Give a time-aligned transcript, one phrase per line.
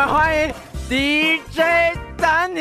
[0.00, 0.54] 们欢迎
[0.88, 1.60] DJ
[2.16, 2.60] 丹尼。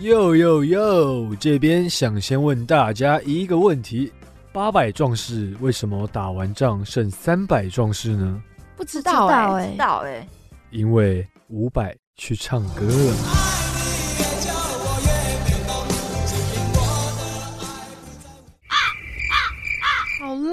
[0.00, 1.36] 哟哟哟！
[1.38, 4.12] 这边想先问大家一个问题：
[4.52, 8.42] 八百壮士为什么打完仗剩三百壮士呢？
[8.76, 10.26] 不知道哎、哎知道哎、
[10.70, 13.41] 因为五百去唱歌了。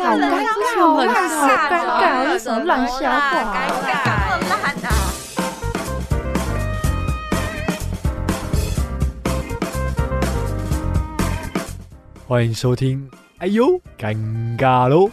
[0.02, 0.39] 好好烂啊！
[0.39, 1.35] 尴尬，好冷笑
[1.70, 3.20] 尴尬，这什么烂笑话？
[3.34, 3.44] 尴
[3.84, 3.98] 尬，
[4.49, 4.88] 烂啊！
[12.26, 13.09] 欢迎收听。
[13.40, 13.66] 哎呦，
[13.99, 14.16] 尴
[14.57, 15.09] 尬喽！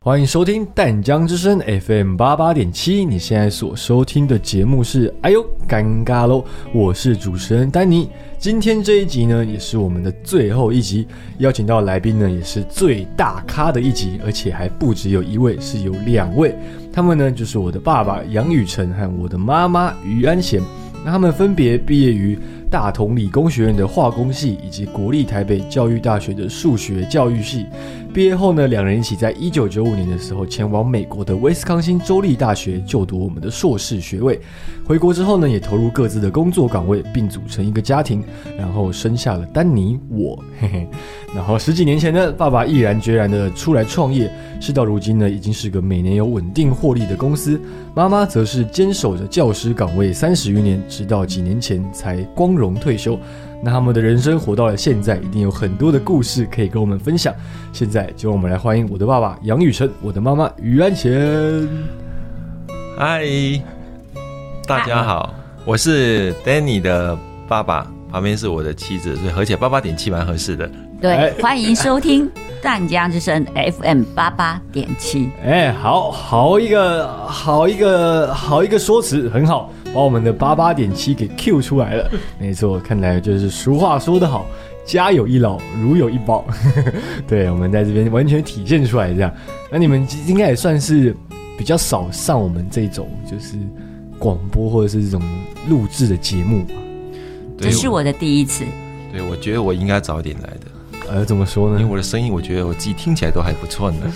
[0.00, 3.04] 欢迎收听淡江之声 FM 八八点七。
[3.04, 6.38] 你现在所收听的节目是《哎呦，尴尬喽》，
[6.72, 8.08] 我是主持人丹尼。
[8.38, 11.06] 今天这一集呢，也是我们的最后一集，
[11.38, 16.54] 邀请到来宾呢，也是最大咖的一集，而且还不只有一位，是有两位。
[16.92, 20.62] 他们呢，就是我的爸爸杨宇辰和我的妈妈于安贤。
[21.04, 22.38] 那他们分别毕业于
[22.70, 27.66] 大同理工学院的化工系以及国立台北教育大学的数学教育系。
[28.16, 34.40] 毕业后呢，两人一起在一九九五年的时候前往美国的威斯康星州立大学就读我们的硕士学位。
[34.86, 38.24] 回国之后呢，也投入各自的工作岗位，并组成一个家庭，
[38.56, 40.88] 然后生下了丹尼我，嘿嘿。
[41.34, 47.60] 然后十几年前呢，爸爸毅然决然的出来创业，事到如今呢，已经是个每年有稳定获利的公司。
[47.94, 53.18] 妈妈则是坚守着教师岗位三十余年，直到几年前才光荣退休。
[53.62, 57.34] 那他们的人生活到了现在，一定有很多的故事可以跟我们分享。
[57.72, 61.68] 现在就让我们来欢迎我的爸爸杨宇辰，我的妈妈于安贤。
[62.96, 63.24] 嗨，
[64.66, 65.34] 大家好，
[65.64, 67.18] 我是 Danny 的
[67.48, 70.64] 爸爸，旁边是我的妻子，所以合起来八八点七蛮合适的。
[70.66, 72.30] 哎对，欢迎收听
[72.62, 75.30] 湛江之声 FM 八八点七。
[75.44, 82.10] 哎，好好一个好一个好一个说辞，很好，把我们的八八点七给 Q 出来了。
[82.38, 84.46] 没错，看来就是俗话说得好，
[84.84, 86.44] 家有一老，如有一宝。
[87.26, 89.32] 对，我们在这边完全体现出来这样。
[89.72, 91.16] 那你们应该也算是
[91.56, 93.56] 比较少上我们这种就是
[94.18, 95.22] 广播或者是这种
[95.68, 96.74] 录制的节目吧？
[97.58, 98.64] 这是我的第一次，
[99.10, 101.80] 对，我觉得我应该早点来的，呃，怎么说呢？
[101.80, 104.12] 因为我的声音，我觉得我自己听起来都还不错呢。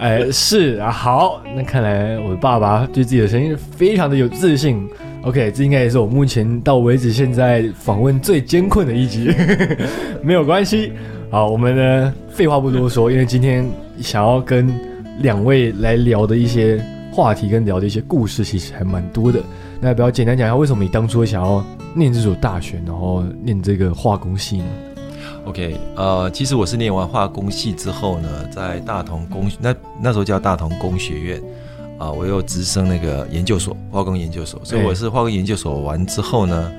[0.00, 4.88] 哎，是啊，好，那看来我的爸爸对自己的声音非常的有自信。
[5.24, 9.30] OK，这应该也是我目前到为止现在访问最艰困的一集，
[10.24, 10.94] 没有关系。
[11.30, 13.62] 好，我们呢废话不多说，因为今天
[14.00, 14.72] 想要跟
[15.18, 16.82] 两位来聊的一些
[17.12, 19.38] 话题跟聊的一些故事，其实还蛮多的。
[19.82, 21.62] 那要不要简单讲一下，为什么你当初想要
[21.94, 24.64] 念这所大学，然后念这个化工系呢？
[25.46, 31.42] OK，呃，其实我是念完化工系之后呢，在大同工那那时候叫大同工学院
[31.98, 36.72] 啊、我又直升那个研究所，化工研究所，所以哎我是化工研究所完之后呢，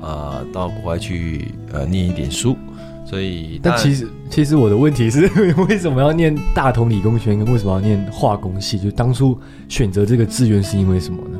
[0.00, 2.56] 呃，到国外去呃念一点书，
[3.04, 5.28] 所以但其实，其实我的问题是，
[5.68, 8.78] 为什么要念大同理工学院，跟为什么要念化工系？
[8.78, 9.36] 就当初
[9.68, 11.38] 选择这个志愿是因为什么呢？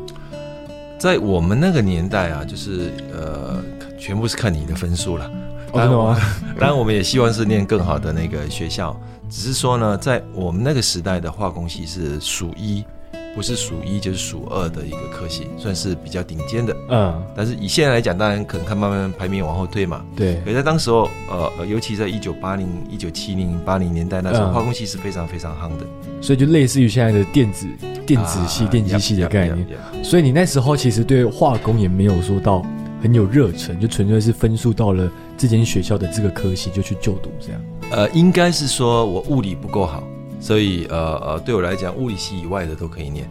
[0.98, 3.62] 在我们那个年代啊，就是呃，
[4.00, 5.30] 全部是看你的分数了。
[5.72, 6.20] 哦，真的吗？
[6.58, 8.98] 当然， 我们也希望是念更好的那个学校，
[9.28, 12.84] 只是说呢，在我们那个时代的化工系是数一，
[13.34, 16.74] 不是数一就是数二的一个科系，算是比较顶尖的。
[16.88, 20.04] 嗯，但是以现在来讲，当然可能看慢慢排名往后退嘛。
[20.16, 25.86] 对可，是在当时候，呃，呃尤其在一九八零、一九七零、八零年代，那时候嗯化工系是非常非常夯的。
[26.20, 27.66] 所以就类似于现在的电子
[28.04, 29.58] 电子系、啊电机系的概念。
[29.58, 32.64] yeah, yeah, yeah, yeah 所以你那时候其实对化工也没有说到
[33.00, 37.60] 很有热忱，就纯粹是分数到了这间学校的这个科系就去就读这样。
[37.90, 40.02] 呃，应该是说我物理不够好，
[40.40, 43.30] 所以呃呃，对我来讲，物理系以外的都可以念。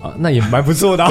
[0.00, 1.10] 啊，那也蛮不错的啊，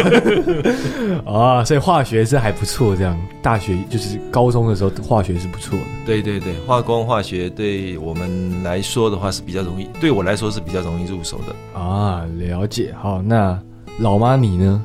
[1.59, 5.83] 啊所以化学是还不错，这样大学就是高中的时候化学是不错的。
[6.05, 11.77] 对对对，化工化学对我们来说的话是比较容易，对我来说是比较容易入手的。
[11.77, 12.95] 啊，了解。
[12.97, 13.59] 好，那
[13.99, 14.81] 老妈你呢？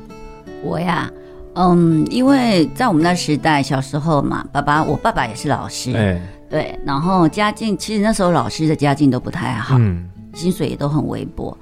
[0.61, 1.09] 我呀，
[1.55, 11.55] 嗯，因为在我们那时代，小时候嘛，爸爸，我爸爸也是老师，哎，对，然后家境其实那时候老师的家境都不太好，嗯，薪水也都很微薄。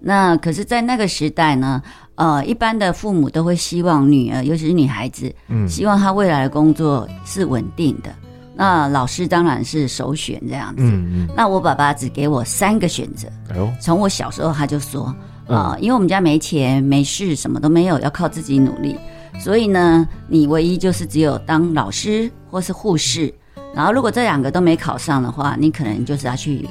[0.00, 1.82] 那可是，在那个时代呢，
[2.14, 5.68] 呃，一般的父母都会希望女儿，尤其是女孩子，嗯。
[5.68, 8.10] 希望她未来的工作是稳定的。
[8.54, 10.82] 那老师当然是首选这样子。
[10.84, 15.12] 嗯嗯，那我爸爸只给我三个选择，哎呦，从我小时候他就说，
[15.48, 15.58] 嗯。
[15.58, 18.96] 啊、因为我们家没钱没事，什么都没有，要靠自己努力，
[19.38, 23.32] 所以呢，你唯一就是只有当老师或是护士，
[23.74, 26.68] 然后如果这两个都没考上的话，你可能就是要去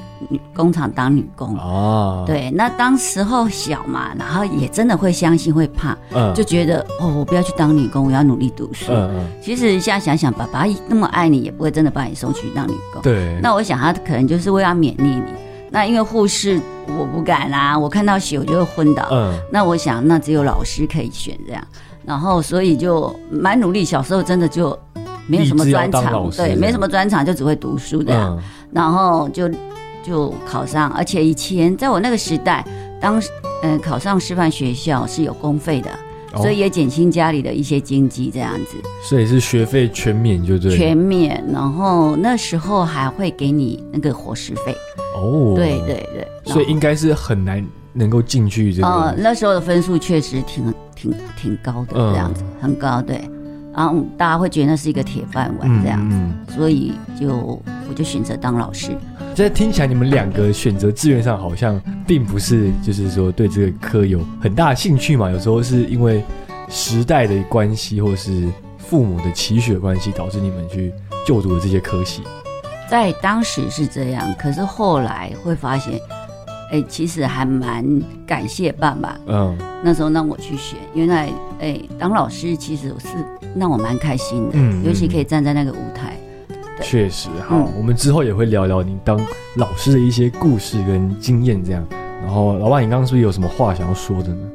[0.54, 1.56] 工厂当女工。
[1.56, 8.92] 哦，，对，那当时候小嘛，然后也真的会相信会怕，嗯，就觉得哦，我不要去当女工，我要努力读书。
[8.92, 13.00] 嗯嗯，其实现在想想，爸爸那么爱你，也不会真的把你送去当女工。
[13.02, 15.22] 对，那我想他可能就是为了勉励你。
[15.70, 16.58] 那因为护士
[16.98, 19.06] 我不敢啊，我看到血我就会昏倒。
[19.10, 21.62] 嗯那我想，那只有老师可以选这样，
[22.08, 23.84] 然后所以就蛮努力。
[23.84, 24.76] 小时候真的就
[25.26, 28.34] 没有什么专长，对，没什么专长，就只会读书这样。
[28.36, 29.48] 嗯然后就
[30.04, 32.62] 就考上，而且以前在我那个时代，
[33.00, 33.18] 当
[33.62, 35.90] 呃考上师范学校是有公费的，
[36.34, 41.42] 哦所以也减轻家里的一些经济这样子，所以是学费全免，就对了，全免。
[41.50, 44.76] 然后那时候还会给你那个伙食费，
[45.16, 46.28] 哦，对对对。
[46.52, 47.66] 所以应该是很难
[47.98, 53.20] 能够进去这呃，个，那时候的分数确实挺挺挺高的，嗯这样子、很高，对。
[53.74, 58.88] 然后大家会觉得那是一个铁饭碗嗯这样子，嗯，所以就我就选择当老师。
[59.34, 66.24] 现在听起来你们两个选择志愿上好像并不是，就是说对这个科有很大的兴趣嘛，有时候是因为
[66.68, 68.48] 时代的关系，或是
[68.78, 70.92] 父母的期许的关系，导致你们去
[71.24, 72.22] 就读的这些科系。
[72.90, 76.00] 在当时是这样，可是后来会发现，
[76.70, 77.84] 哎，其实还蛮
[78.26, 81.30] 感谢爸爸嗯，那时候让我去选，原来
[81.60, 83.08] 哎当老师其实是
[83.56, 86.16] 让我蛮开心的，嗯尤其可以站在那个舞台。
[86.76, 89.18] 对确实，好，嗯我们之后也会聊聊你当
[89.56, 91.84] 老师的一些故事跟经验，这样。
[92.22, 94.50] 然后，老板，你刚刚是不是有什么话想要说的呢？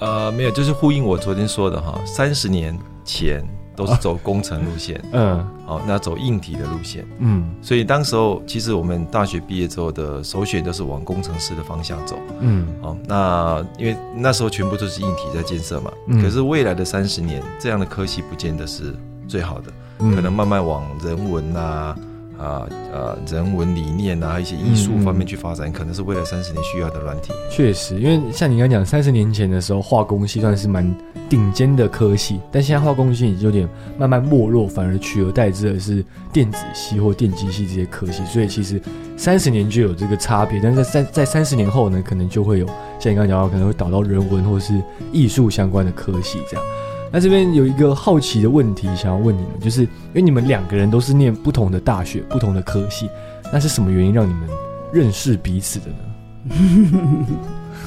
[0.00, 3.42] 呃，没有，就是呼应我昨天说的哈，三十年前
[3.76, 5.46] 都是走工程路线，嗯。
[5.66, 7.54] 好，那走硬体的路线，嗯。
[7.62, 12.66] 所以当时候其实我们大学毕业之后的首选都是往工程师的方向走，嗯。
[12.82, 16.22] 好，那因为那时候全部都是硬体在建设嘛，嗯。
[16.22, 18.94] 可是未来的三十年，这样的科系不见得是
[19.26, 20.14] 最好的，嗯。
[20.14, 21.96] 可能慢慢往人文呐、
[22.44, 27.32] 啊，呃，人文理念啊，一些艺术方面去发展，可能是未来三十年需要的软体。
[27.50, 30.94] 确实，因为像你刚讲，三十年前的时候，化工系算是蛮
[31.28, 33.66] 顶尖的科系，但现在化工系已经有点
[33.98, 38.80] 慢慢没落，反而取而代之的是电子系或电机系这些科系，所以其实
[39.16, 42.66] 三十年就有这个差别，但是在三在三十年后呢，可能就会有
[42.98, 44.74] 像你刚刚讲到，可能会导到人文或是
[45.12, 46.66] 艺术相关的科系这样。
[47.14, 53.08] 那这边有一个好奇的问题想要问你们，就是因为你们两个人都是念不同的大学、不同的科系，
[53.52, 54.48] 那是什么原因让你们
[54.92, 55.96] 认识彼此的呢？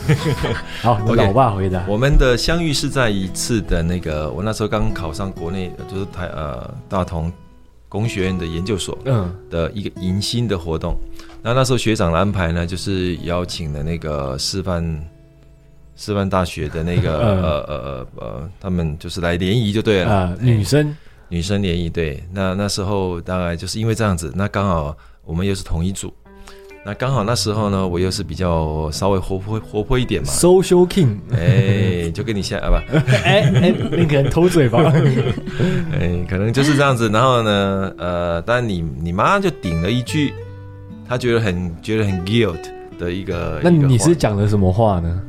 [0.81, 1.83] 好，我老爸回答。
[1.89, 7.29] 我们的相遇是在一次的那个，我那时候刚考上国内，就是台呃大同
[7.89, 10.97] 工学院的研究所嗯的一个迎新的活动。
[11.43, 14.81] 那那时候学长的安排呢，就是邀请了那个师范
[15.97, 17.43] 师范大学的那个、 嗯。
[17.43, 20.13] 呃呃呃呃，他们就是来联谊就对了。
[20.13, 20.95] 啊、女生，
[21.27, 24.95] 女生联谊，对，那那时候大概就是因为这样子，那刚好
[25.25, 26.13] 我们又是同一组，
[26.85, 34.79] 那刚好那时候呢，我又是比较稍微活泼活泼一点嘛，social king，哎， 就跟你现在啊不，哎 哎，那个人偷嘴吧，
[35.91, 37.09] 哎，可能就是这样子。
[37.09, 40.33] 然后呢，呃，但你你妈就顶了一句，
[41.07, 42.57] 她觉得很觉得很 guilt
[42.97, 45.21] 的一个，那你是讲的什么话呢？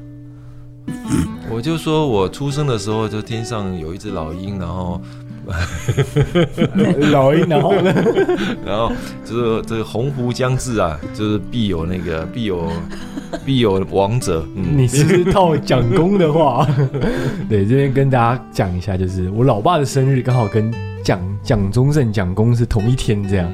[1.51, 5.01] 我就说我出生的时候就天上有一只老鹰，然后
[7.11, 7.93] 老鹰，然后呢？
[8.67, 8.93] 然后
[9.25, 12.71] 就是这个鸿鹄将至啊，就是必有那个必有
[13.47, 16.67] 必有王者，嗯，你是不是套蒋公的话？
[17.49, 20.71] 对，这边跟大家讲一下，就是我老爸的生日刚好跟
[21.03, 23.51] 蒋蒋中正蒋公是同一天，这样。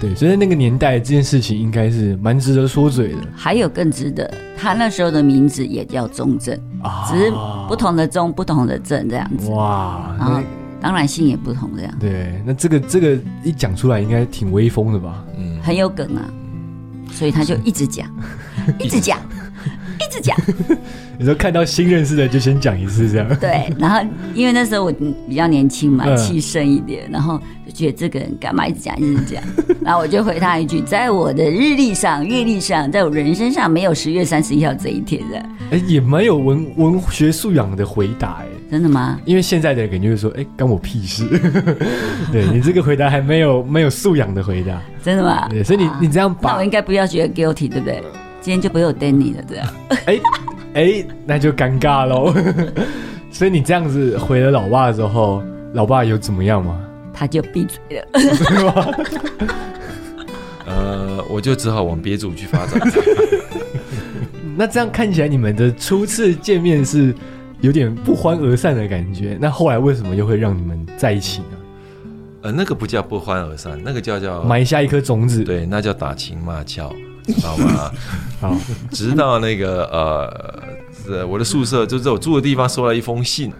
[0.00, 7.30] 对，所以那个年代，这件事情应该是蛮值得说嘴的还有更值得，他那时候的名字也叫中正，啊只是
[7.68, 9.50] 不同的中，不同的正这样子。
[9.50, 10.16] 哇。
[10.18, 10.42] 然后那
[10.80, 15.22] 当然姓也不同，这样对，那这个这个一讲出来，应该挺威风的吧？
[15.36, 16.24] 嗯，很有梗啊，
[17.12, 18.08] 所以他就一直讲，
[18.80, 19.18] 一直讲，
[20.00, 20.34] 一直讲。
[21.20, 23.28] 你说看到新认识的就先讲一次，这样。
[23.38, 24.00] 对，然后
[24.32, 24.90] 因为那时候我
[25.28, 29.42] 比较年轻嘛，嗯气盛一点，然后就觉得这个人干嘛一直讲一直讲，
[29.84, 35.38] 然后我就回他一句，在我的日历上、月历上，在我人生上没有十月三十一号这一天的，
[35.72, 39.20] 哎、也蛮有文文学素养的回答哎，真的吗？
[39.26, 41.28] 因为现在的人感觉就是说，哎、干我屁事。
[42.32, 45.46] 对你这个回答还没有没有素养的回答，真的吗？
[45.50, 48.02] 对，所以你啊你这样把那我应该不要觉得 guilty，对不对？
[48.40, 49.34] 今天就不会有 Danny。
[50.06, 50.18] 哎
[50.74, 52.32] 哎、那就尴尬喽。
[53.30, 56.80] 所以你这样子回了老爸之后，老爸有怎么样吗？
[57.14, 58.94] 他就闭嘴了。
[60.66, 62.80] 呃，我就只好往别组去发展。
[64.56, 67.14] 那这样看起来你们的初次见面是
[67.60, 71.46] 有点不欢而散的感觉，那后来为什么又会让你们在一起呢？
[72.42, 76.90] 呃，那个不叫不欢而散，那个叫叫埋下一颗种子。，对，那叫打情骂俏，
[77.26, 77.90] 知道吗？
[78.40, 78.56] 好，
[78.90, 80.59] 直到那个呃，
[81.04, 83.52] 是我的宿舍就是我住的地方收了一封信，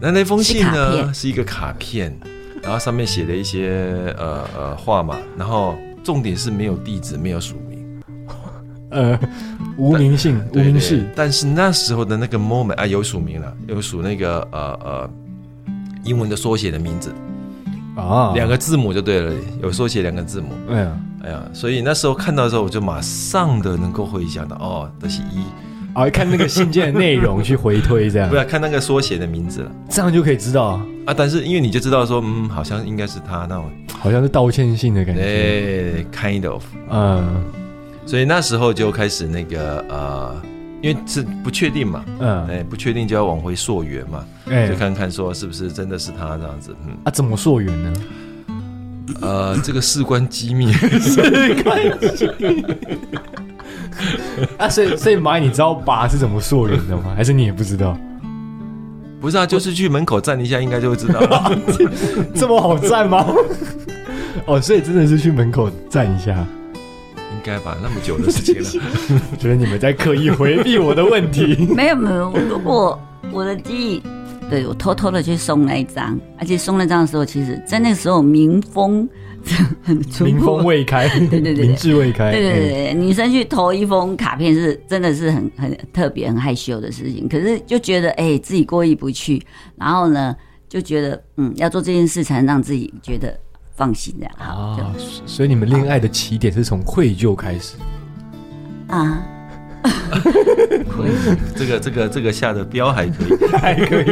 [0.00, 1.14] 那那封信呢片。
[1.14, 2.16] 是一个卡片，
[2.62, 5.74] 然后上面写了一些呃呃话嘛，然后
[6.04, 8.02] 重点是没有地址，没有署名，
[8.90, 9.18] 呃，
[9.76, 15.10] 无名姓，无名氏，但是那时候的那个 moment 啊，有署名了，有署那个呃呃
[16.04, 17.12] 英文的缩写的名字，
[17.96, 20.48] 啊，两个字母就对了，有缩写两个字母。
[20.70, 25.44] 哎呀，哎呀，所以那时候看到的时候，我就马上的能够回想到，哦，这是一，
[26.00, 28.28] 啊，看那个信件的内容去回推，这样。
[28.30, 29.70] 不，要看那个缩写的名字了。
[29.88, 31.14] 这样就可以知道，啊。
[31.14, 35.22] 但是因为你就知道说，嗯，好像应该是他那种，好像是道歉信的感觉。
[35.22, 36.64] 对，kind of。
[36.90, 37.44] 嗯。
[38.06, 40.42] 所以那时候就开始那个呃，
[40.82, 44.68] 因为是不确定嘛，嗯，哎，不确定就要往回溯源嘛，哎。
[44.68, 47.92] 就，看看说是不是真的是他这样子，嗯，啊，怎么溯源呢？
[49.20, 50.72] 呃，这个事关机密。
[50.98, 51.20] 事
[51.62, 51.80] 关
[52.16, 52.64] 机密，
[54.58, 57.12] 啊，所以所以蚂蚁，你知道拔是怎么溯源的吗？
[57.16, 57.96] 还是你也不知道？
[59.20, 61.58] 不是啊，就是去门口站一下，应该就会知道了。
[62.34, 63.26] 这么好站吗？
[64.46, 66.32] 哦，所以真的是去门口站一下。
[67.32, 68.86] 应该吧，那么久的事情了。
[69.30, 71.56] 我 觉得你们在刻意回避我的问题。
[71.74, 72.98] 没有没有，如果
[73.32, 74.02] 我的记忆，
[74.50, 79.08] 对我偷偷的去送那一张，而且送那张的时候，其实在那个时候民风
[79.82, 82.32] 很淳民朴风未开， 对对对民智未开。
[82.32, 87.28] 对对女生去投一封卡片是真的是很很特别、很害羞的事情。
[87.28, 89.42] 可是就觉得哎、自己过意不去，
[89.76, 90.34] 然后呢
[90.68, 93.38] 就觉得嗯要做这件事才能让自己觉得
[93.74, 94.34] 放心这样。
[94.38, 94.94] 啊，
[95.26, 97.76] 所以你们恋爱的起点是从愧疚开始。
[98.88, 99.24] 啊，
[101.56, 104.04] 这个这个这个下的标还可以， 还可以。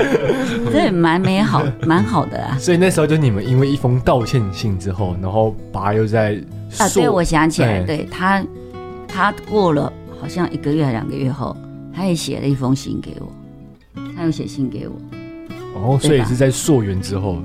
[0.72, 2.56] 这也蛮美好，蛮好的啊。
[2.58, 6.40] 所以那时候就你们因为一封道歉信之后，然后爸又在
[6.78, 8.44] 啊，对，我想起来，哎对他，
[9.06, 11.56] 他过了好像一个月还两个月后，
[11.94, 13.30] 他也写了一封信给我，
[14.16, 14.94] 他有写信给我，
[15.74, 17.42] 哦，所以是在溯源之后了。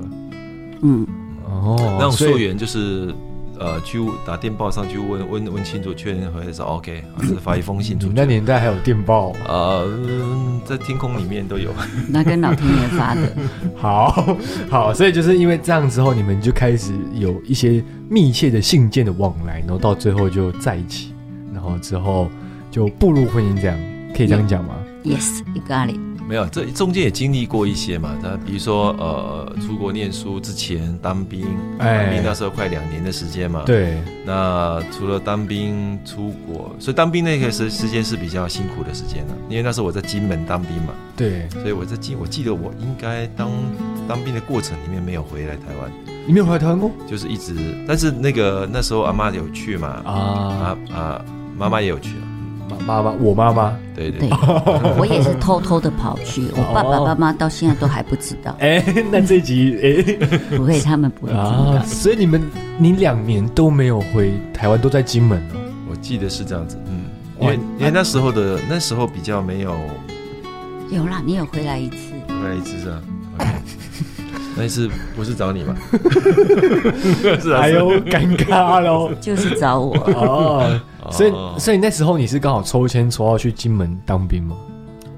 [0.82, 1.06] 嗯，
[1.46, 3.14] 哦，那种溯源就是
[3.62, 8.12] 呃去打电报上去问问问清楚，确认回来说 OK，啊，就是发一封信出去。
[8.16, 9.32] 那年代还有电报。
[9.46, 11.70] 呃，嗯在天空里面都有。
[12.10, 13.32] 那跟老天爷发的，
[13.76, 14.36] 好
[14.68, 21.12] 好，所以就是因为这样之后，你们就开始有一些密切的信件的往来，然后到最后就在一起，
[21.54, 22.28] 然后之后
[22.70, 23.78] 就步入婚姻，这样
[24.16, 26.11] 可以这样讲吗？Yes，you got it。
[26.28, 28.16] 没有，这中间也经历过一些嘛。
[28.22, 31.46] 他比如说呃，出国念书之前当兵，
[31.78, 33.64] 哎当兵那时候快两年的时间嘛。。
[33.66, 43.50] 对，那除了当兵出国，所以当兵那个时时间是比较辛苦的时间了，因为那时候我在金门当兵嘛，对，所以我在金，我记得我应该当
[44.08, 45.90] 当兵的过程里面没有回来台湾，
[46.26, 47.54] 你没有回来台湾过就是一直，
[47.86, 50.12] 但是那个那时候阿妈有去嘛，啊？
[50.12, 51.24] 啊啊，
[51.58, 52.26] 妈妈也有去了，
[52.86, 54.28] 妈妈，我妈妈，对对
[54.98, 61.84] 我也是偷偷的跑去， 我爸爸妈妈到现在都还不知道， 哎，那这集哎不会，他们不会知啊，道。
[61.84, 62.42] 所以你们
[62.78, 65.56] 你两年都没有回台湾，都在金门哦。
[65.90, 67.04] 我记得是这样子，嗯，
[67.38, 69.76] 因哇为因为那时候的那时候比较没有
[70.90, 71.96] 有啦，你有回来一次，
[72.28, 73.02] 回来一次是吧
[74.54, 75.74] 那一次不是找你吗？
[77.40, 79.10] 是啊，哎呦，尴尬喽！
[79.18, 79.96] 就是找我。
[80.14, 80.80] 哦，
[81.10, 81.54] 所以哦。
[81.58, 84.56] 所以那时候你是刚好抽签抽到去金门当兵吗？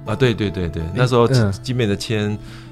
[0.07, 1.53] 啊，对对对对，那时候嗯。
[1.63, 2.31] 金门的签，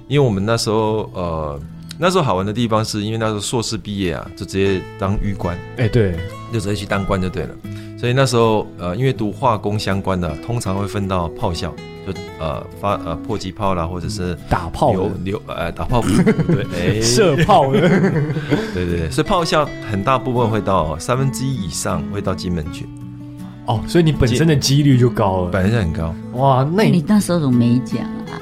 [0.08, 1.60] 因为我们那时候呃，
[1.98, 6.14] 那时候好玩的地方是因为那时候硕士毕业啊，就直接当狱官，哎，对，
[6.52, 7.54] 就直接去当官就对了。
[7.98, 11.72] 所以那时候呃，因为读化工相关的，通常会分到炮校，
[12.04, 16.08] 就呃发呃迫击炮啦，或者是打炮流的，流呃打炮不
[16.52, 16.66] 对，
[16.98, 17.80] 哎，射炮的，
[18.74, 22.88] 对对对，所以炮校很大部分会到三分之一以上会到金门去，
[23.66, 25.50] 哦，所以你本身的几率就高了。
[25.50, 26.14] 本身就很高。
[26.32, 28.32] 哇，那那你你那时候怎么没讲啊？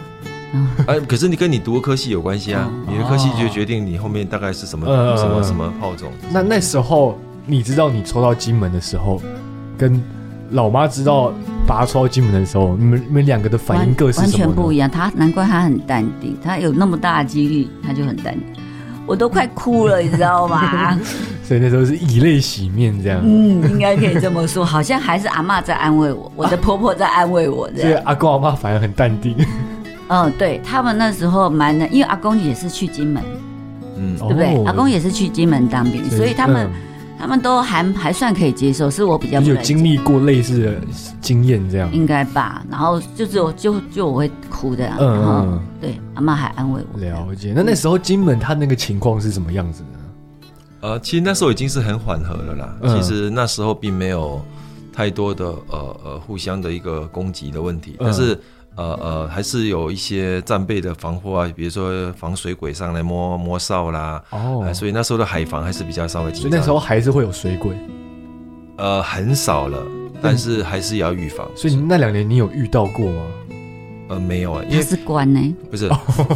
[0.87, 6.11] 啊，可是你跟你读的科系有关系啊，哦你的科系就决定你后面大概是什么、嗯什么什么炮种。
[6.33, 9.21] 那那时候你知道你抽到金门的时候，
[9.77, 10.03] 跟
[10.51, 11.33] 老妈知道
[11.67, 14.53] 把他抽到金门的时候，你们你们两个的反应各是完什么呢？
[14.55, 14.91] 全不一样。
[14.91, 18.63] 他难怪他很淡定，他有那么大的几率，他就很淡定。
[19.11, 20.97] 我都快哭了， 你知道吗？
[21.43, 23.21] 所以那时候是以泪洗面这样。
[23.25, 27.91] 嗯，应该可以这么说，好像还是阿嬷在安慰我，我的婆婆在安慰我这样。
[27.91, 29.35] 所以阿公阿妈反而很淡定，
[30.07, 33.21] 嗯，对他们那时候蛮的，因为阿公也是去金门，
[33.99, 34.55] 嗯，对不对？
[34.59, 36.73] 哦阿公也是去金门当兵，所以他们嗯
[37.21, 40.75] 他们都还还算可以接受，是我比较就是有经历过类似的
[41.21, 41.93] 经验这样。
[41.93, 42.65] 应该吧。
[42.71, 46.99] 然后就只有就就我会哭的、啊，嗯然后嗯对阿妈还安慰我。
[46.99, 47.53] 了解。
[47.55, 49.99] 那那时候金门他那个情况是什么样子呢？
[50.81, 52.75] 呃，其实那时候已经是很缓和了啦。
[52.81, 54.41] 嗯其实那时候并没有
[54.93, 58.41] 太多的呃呃互相的一个攻击的问题，嗯但是
[58.77, 64.23] 呃呃还是有一些战备的防护啊，比如说防水鬼上来摸摸哨啦。
[64.31, 66.51] 哦呃所以那时候的海防还是比较稍微紧张。
[66.51, 67.77] 所以那时候还是会有水鬼。
[68.77, 69.83] 呃很少了，
[70.23, 71.47] 但是还是要预防。
[71.55, 73.27] 所以那两年你有遇到过吗？
[74.09, 75.89] 呃没有啊，因为是关呢、不是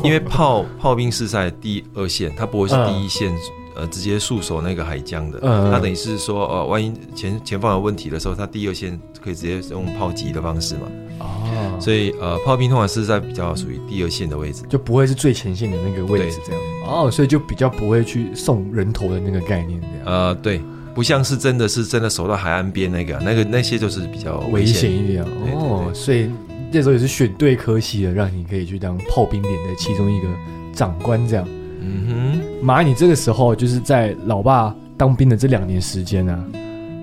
[0.04, 3.32] 因为炮 炮兵是在第二线，它不会是第一线。
[3.76, 10.80] 呃，直接束守那个海疆的，嗯它等于是说，呃，万一前前方有问题的时候，它第二线可以直接用炮击的方式嘛。
[11.20, 14.64] 哦，所以，呃，炮兵通常是在比较属于第二线的位置。
[14.68, 16.60] 就不会是最前线的那个位置这样。
[16.86, 19.96] 哦，所以就比较不会去送人头的那个概念这样。
[20.04, 20.60] 呃，对，
[20.94, 24.92] 不像是真的是真的守到海岸边那个，那个那些就是比较危险险。
[24.92, 26.28] 一点对对哦，所以
[26.70, 30.28] 那时候也是选对科系的，让你可以去当炮兵连的其中一个
[30.72, 31.48] 长官这样。
[31.80, 36.44] 嗯哼马，你这个时候就是在老爸当兵的这两年时间啊，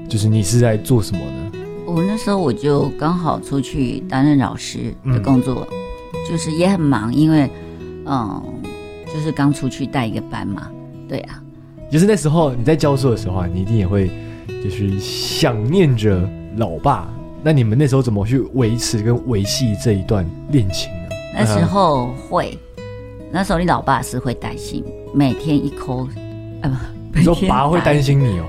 [0.09, 1.40] 就是你是在做什么呢？
[1.93, 5.67] 我那时候我就刚好出去担任老师的工作，
[6.29, 7.49] 就是也很忙，因为
[8.05, 8.41] 嗯，
[9.13, 10.69] 就是刚出去带一个班嘛，
[11.07, 11.43] 对啊，
[11.91, 14.09] 就是那时候你在教书的时候啊，你一定也会
[14.63, 17.07] 就是想念着老爸。
[17.43, 21.09] 那你们那时候怎么去维持跟维系这一段恋情呢？
[21.33, 22.57] 那时候会，
[23.31, 26.07] 那时候你老爸是会担心，每天一抠，
[26.61, 28.45] 啊不，你说爸会担心你哦，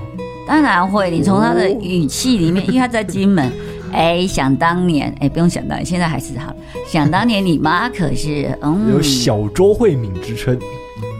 [0.47, 3.51] 当然会，你从他的语气里面，因为他在金门，
[3.91, 6.55] 哎，想当年，哎，不用想当年，现在还是好了。
[6.87, 10.57] 想当年你妈可是，嗯，有小周慧敏之称。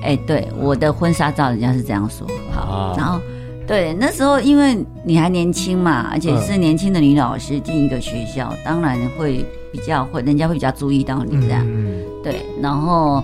[0.04, 3.20] 哎，对，我的婚纱照人家是这样说，好，啊然后。
[3.66, 11.66] 对，那时候因为你还年轻嘛，而且是年轻的女老师进一个学校，当然会比较会，人家会比较注意到你这样。
[11.66, 13.24] 嗯，对，然后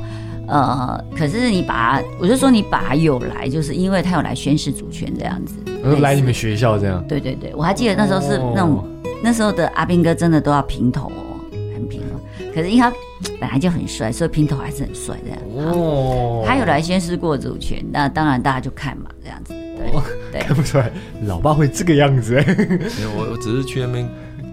[0.50, 5.56] 呃，可是你把我就说你把有来，就是因为他有来宣誓主权这样子。
[6.02, 7.06] 来你们学校这样。
[7.08, 8.86] 对对对，我还记得那时候是那种、哦
[9.22, 11.36] 那时候的阿兵哥真的都要平头哦，
[11.74, 12.16] 很平哦。
[12.56, 12.90] 可是因为他
[13.38, 15.68] 本来就很帅，所以平头还是很帅这样。
[15.74, 19.54] 哦他有来宣誓过主权，那当然大家就看嘛，这样子。
[19.54, 20.90] 对、哦对看不出来，
[21.26, 24.10] 老爸会这个样子，哼，没有，我我只是去那边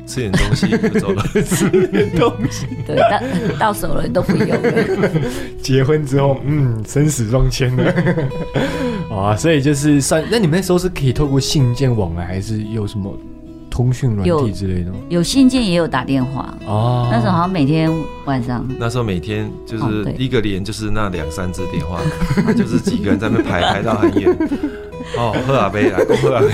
[0.06, 1.22] 吃点东西就走了。
[1.44, 2.66] 吃点东西。
[2.86, 5.10] 对，到到手了都不用了。
[5.60, 7.92] 结婚之后，嗯，生死状签了。
[9.10, 13.12] 啊，所以就是算，那你们那时候是可以透过信件往来，还是有什么
[13.70, 14.96] 通讯软有体之类的吗？
[15.08, 17.90] 有信件也有打电话，哦，那时候好像每天
[18.24, 18.66] 晚上。
[18.78, 22.00] 那时候每天就是一个连就是那两三支电话，
[22.54, 24.36] 就是几个人在那排排到很远。
[25.16, 26.48] 哦，喝阿杯来，喝阿杯。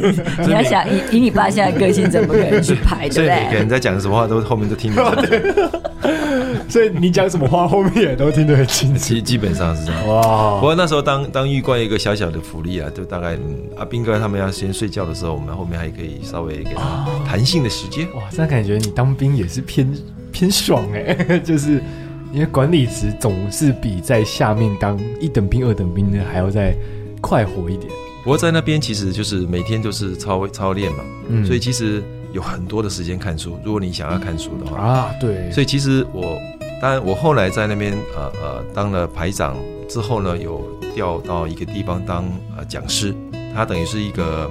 [0.46, 3.40] 你要想以以你爸现在个性，怎么可能去排，所对不对？
[3.40, 5.78] 以每个人在讲什么话都后面都听得清楚。
[6.68, 8.98] 所以你讲什么话，后面也都听得很清楚。
[8.98, 10.08] 其基本上是这样。
[10.08, 18.06] 哇不哇，过那时候当当玉冠一个小小的福利啊，就大概嗯，阿兵哥他们要先睡觉的时候，我们后面还可以稍微给他弹性的时间。
[18.14, 19.86] 哇，这样感觉你当兵也是偏
[20.32, 21.82] 偏爽哎， 就是
[22.32, 26.74] 因为管理职总是比在下面当一等兵、二等兵的还要再
[27.26, 27.90] 快活一点。
[28.22, 33.58] 不过在那边其实就是每天都是操操练嘛，嗯所以其实有很多的时间看书。
[33.64, 36.38] 如果你想要看书的话，啊，对，所以其实我
[36.80, 39.56] 当然我后来在那边呃呃当了排长
[39.88, 40.62] 之后呢，有
[40.94, 42.24] 调到一个地方当
[42.56, 43.14] 呃讲师，
[43.54, 44.50] 他等于是一个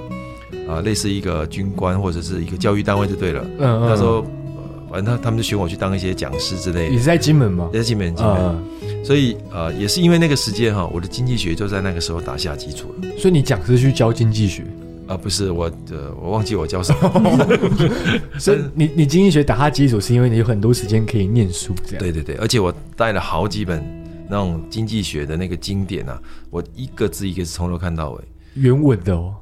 [0.68, 3.42] 呃类似一个军官或者是一个教育单位就对了。
[3.58, 4.18] 嗯嗯那时候
[4.56, 7.68] 呃反正他他们就选我去当一些讲师之类的，也是在金门吗？
[7.72, 8.36] 也在金门金门。
[8.38, 8.64] 嗯，
[9.04, 13.08] 所以呃也是因为那个时间哈，我的经济学就在那个时候打下基础了。
[13.18, 14.64] 所以你讲师去教经济学，
[15.06, 17.46] 啊，不是我呃，我忘记我教什么。
[18.40, 21.98] 所以你你经济学打下基础，是因为你有很多时间可以念书，这样。
[21.98, 23.84] 对对对，而且我带了好几本
[24.28, 28.20] 那种经济学的那个经典啊，我一个字一个字从头看到尾。
[28.54, 29.34] 原文的哦，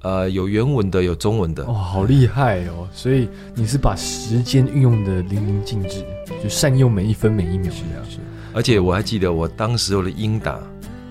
[0.00, 1.64] 呃，有原文的，有中文的。
[1.64, 2.88] 哦，好厉害哦！
[2.92, 6.04] 所以你是把时间运用的淋漓尽致，
[6.42, 8.04] 就善用每一分每一秒这样。
[8.10, 8.18] 是
[8.58, 10.58] 而且我还记得我当时候的英打，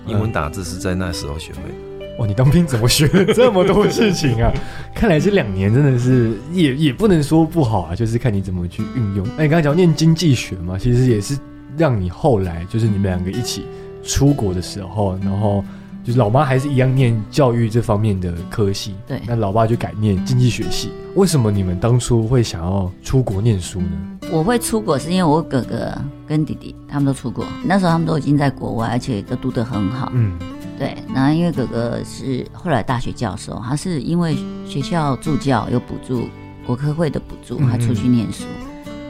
[0.06, 2.06] 英文打字是在那时候学会的。
[2.18, 4.52] 哇，你当兵怎么学了这么多事情啊？
[4.94, 9.26] 看来这两年真的是也也不能说不好啊，就是看你怎么去运用。
[9.34, 11.38] 那你刚才讲念经济学嘛，其实也是
[11.74, 13.64] 让你后来就是你们两个一起
[14.04, 15.64] 出国的时候，然后
[16.08, 20.90] 就是老妈还是一样念教育这方面的科系，对那老爸就改念经济学系。
[21.14, 24.18] 为什么你们当初会想要出国念书呢？
[24.32, 25.92] 我会出国是因为我哥哥
[26.26, 30.10] 跟弟弟他们都出国，那时候他们都已经在国外，而且都读得很好。
[30.14, 30.38] 嗯，
[30.78, 34.34] 对，然后因为哥哥是后来大学教授，他是因为
[34.66, 36.26] 学校助教有补助，
[36.66, 38.44] 国科会的补助，他出去念书。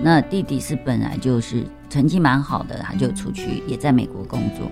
[0.02, 4.68] 那弟弟是本来就是成绩蛮好的，他就出去也在美国工作。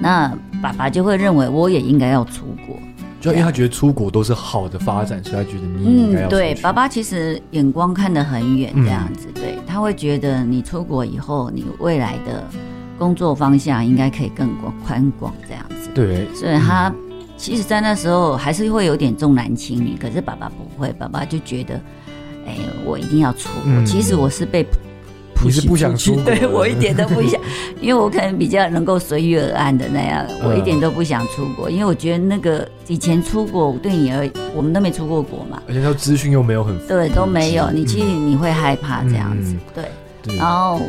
[0.00, 0.32] 那
[0.62, 2.76] 爸爸就会认为我也应该要出国，
[3.20, 8.84] 就因为他觉得出国都是好的发展，所以他觉得你应该要嗯，对，爸爸其实眼光看得很远，嗯。
[8.84, 12.44] 这样子，对他会觉得你出国以后，你未来的
[12.98, 15.90] 工作方向应该可以更广宽广这样子。
[15.94, 16.92] 对，所以他
[17.36, 21.80] 其实，在那时候还是会有点重男轻女，可是爸爸不会，爸爸就觉得，
[22.46, 23.62] 哎，我一定要出国。
[23.64, 23.84] 嗯。
[23.84, 24.66] 其实我是被
[25.44, 27.40] 你是不想出国对我一点都不想，
[27.80, 39.84] 因为我可能比较能够随遇而安的那样，嗯我一点都不想出国，因为我觉得那个以前出国对你而我们都没出过国嘛，而且他资讯又没有很对，都没有，你其实嗯你会害怕这样子嗯，对。
[40.22, 40.80] 对然后，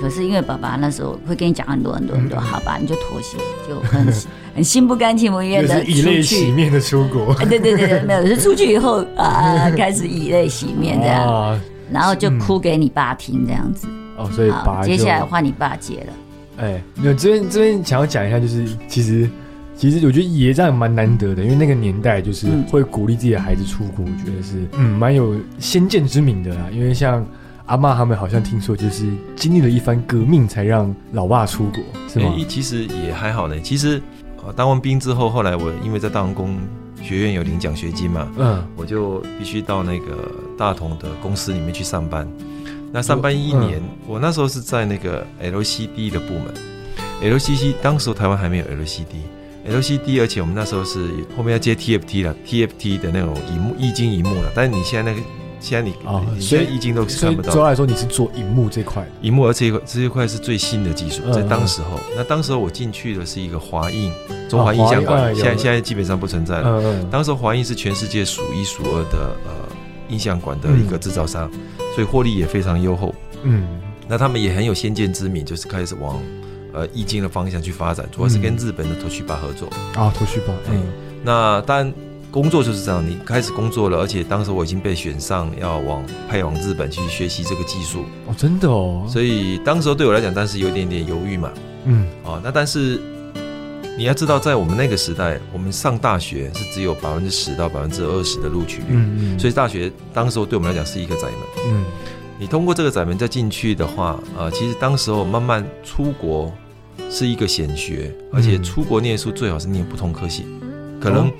[0.00, 4.12] 可是因为爸爸那时候会跟你讲很多很多很多，嗯好吧，你就妥协，就很
[4.56, 6.20] 很心不甘情不愿就的是以泪。
[6.20, 11.60] 洗面的出国，哎，对对对对，没有，是出去以后 啊，开始以泪洗面这样，啊，
[11.92, 13.86] 然后就哭给你爸听这样子。
[14.16, 16.12] 哦，所以好，爸就接下来换你爸接了。
[16.58, 19.28] 哎，没有这边这边想要讲一下，就是其实
[19.76, 26.66] 其实我觉得爷这样蛮难得的，因为那个年代就是嗯会鼓励自己的孩子出国，我觉得是嗯蛮有先见之明的啦。
[26.72, 27.26] 因为像
[27.66, 32.32] 阿妈他们好像听说就是经历了一番革命才让老爸出国，是吗？
[32.36, 33.58] 诶其实也还好呢。
[33.60, 34.00] 其实
[34.46, 36.56] 呃，当完兵之后，后来我因为在大航空
[37.04, 42.26] 学院有领奖学金嘛，嗯我就必须到那个大同的公司里面去上班。
[42.92, 46.54] 那上班一年，我那时候是在那个 LCD 的部门
[47.22, 54.50] ，LCC 当时候台湾还没有 LCD，LCD，而且我们那时候是后面要接 TFT 了，TFT 的那种荧幕液晶荧幕了。
[54.54, 55.22] 但是你现在那个，
[55.64, 57.52] 现在你哦你所以现在液晶都看不到的。
[57.52, 61.98] 主要来说，你是做荧幕这块的，荧幕，而且这一块是最新的技术，嗯在当时候。
[62.14, 64.12] 那当时候我进去的是一个华映，
[64.48, 66.68] 中华印象馆，现在有现在基本上不存在了。
[66.68, 69.52] 嗯嗯，当时华映是全世界数一数二的呃
[70.10, 71.50] 印象馆的一个制造商，
[71.94, 73.14] 所以获利也非常优厚。
[73.42, 73.66] 嗯
[74.06, 76.20] 那他们也很有先见之明，就是开始往
[76.74, 79.66] 呃易经的方向去发展，主要是跟日本的 Toshiba 合作。
[79.94, 80.82] 啊，头绪吧，嗯
[81.24, 81.90] 那当然
[82.34, 91.52] 工作就是这样，你开始工作了，而且当时我已经被选上要往派往日本去学习这个技术，哦，真的哦，所以当时候对我来讲，当时有一点点犹豫嘛。
[91.84, 92.08] 嗯。
[92.24, 93.00] 哦，那但是
[93.96, 101.40] 你要知道，在我们那个时代，我们上大学是只有百分之十到百分之二十的录取率，嗯嗯，所以大学当时候对我们来讲是一个窄门。
[101.68, 101.84] 嗯。
[102.36, 106.52] 你通过这个窄门再进去的话，呃，其实当时候慢慢出国
[107.08, 110.44] 是一个显学，而且出国念书最好是念不同科系，
[111.00, 111.32] 可能、哦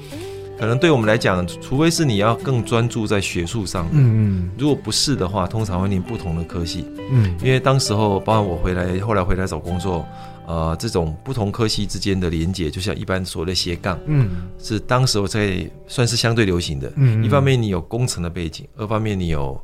[0.58, 7.24] 可能对我们来讲，除非是你要更专注在学术上，嗯如果不是的话，通常会念不同的科系，嗯。
[7.24, 10.06] 嗯因为当时候包括我回来，后来回来找工作。
[10.46, 14.42] 呃，这种不同科系之间的连接，就像一般所谓的斜杠，嗯。
[14.58, 16.92] 是当时候在算是相对流行的。
[16.96, 19.58] 嗯，一方面你有工程的背景，二方面你有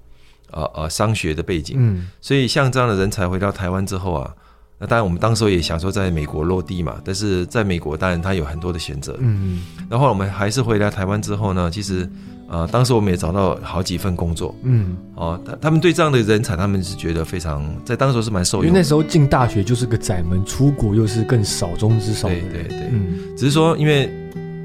[0.50, 2.09] 呃呃商学的背景，嗯。
[2.22, 4.35] 所以像这样的人才回到台湾之后啊，
[4.80, 9.14] 那当然我们当时候也想说在美国落地嘛，但是在美国当然他有很多的选择。
[9.20, 12.08] 嗯然后我们还是回来台湾之后呢，其实
[12.48, 18.80] 呃当时我们也找到好几份工作嗯，哦，他他们对这样的人才他们是觉得非常在当时候是蛮受用因为。
[18.80, 24.10] 那时候进大学就是个窄门，出国又是更少中之少的对人，对对，嗯只是说因为。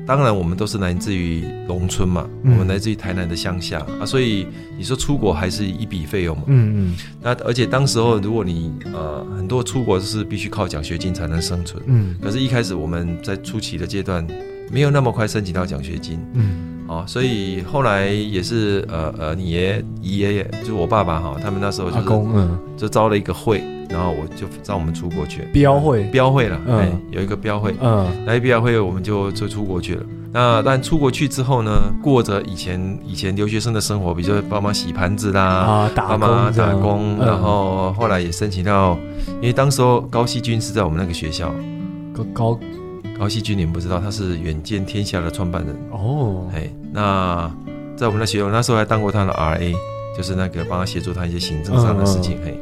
[0.05, 2.53] 当然，我们都是来自于农村嘛，嗯。
[2.53, 4.45] 我们来自于台南的乡下啊，所以
[4.77, 6.43] 你说出国还是一笔费用嘛。
[6.47, 6.97] 嗯嗯。
[7.21, 12.15] 那而且当时候，如果你呃很多出国是必须靠奖学金才能生存，嗯。
[12.21, 14.25] 可是，一开始我们在初期的阶段
[14.71, 16.19] 没有那么快申请到奖学金。
[16.33, 16.71] 嗯。
[16.87, 22.59] 哦，所以后来也是呃呃，你爷姨爷爷就是我爸爸哈，他们那时候就是公嗯。
[22.77, 23.63] 就招了一个会，
[23.95, 25.43] 然后我就让我们出国去。
[25.53, 26.03] 标会。
[26.11, 26.79] 标会了，嗯。
[26.79, 28.25] 哎，有一个标会，嗯。
[28.25, 30.03] 来标会我们就就出国去了。
[30.33, 31.71] 那但出国去之后呢，
[32.03, 37.25] 过着以前以前留学生的生活，比如说帮忙洗盘子啦，啊打帮忙工打工，嗯。
[37.25, 38.97] 然后后来也申请到，
[39.41, 41.53] 因为当时候高希军是在我们那个学校，
[42.13, 42.59] 高高。
[43.17, 46.49] 高希军你们不知道，他是远见天下的创办人，哦。
[46.53, 47.49] 哎，那
[47.95, 49.73] 在我们的学校那时候还当过他的 RA，
[50.17, 52.59] 就是那个帮他协助他一些行政上的事情，嘿，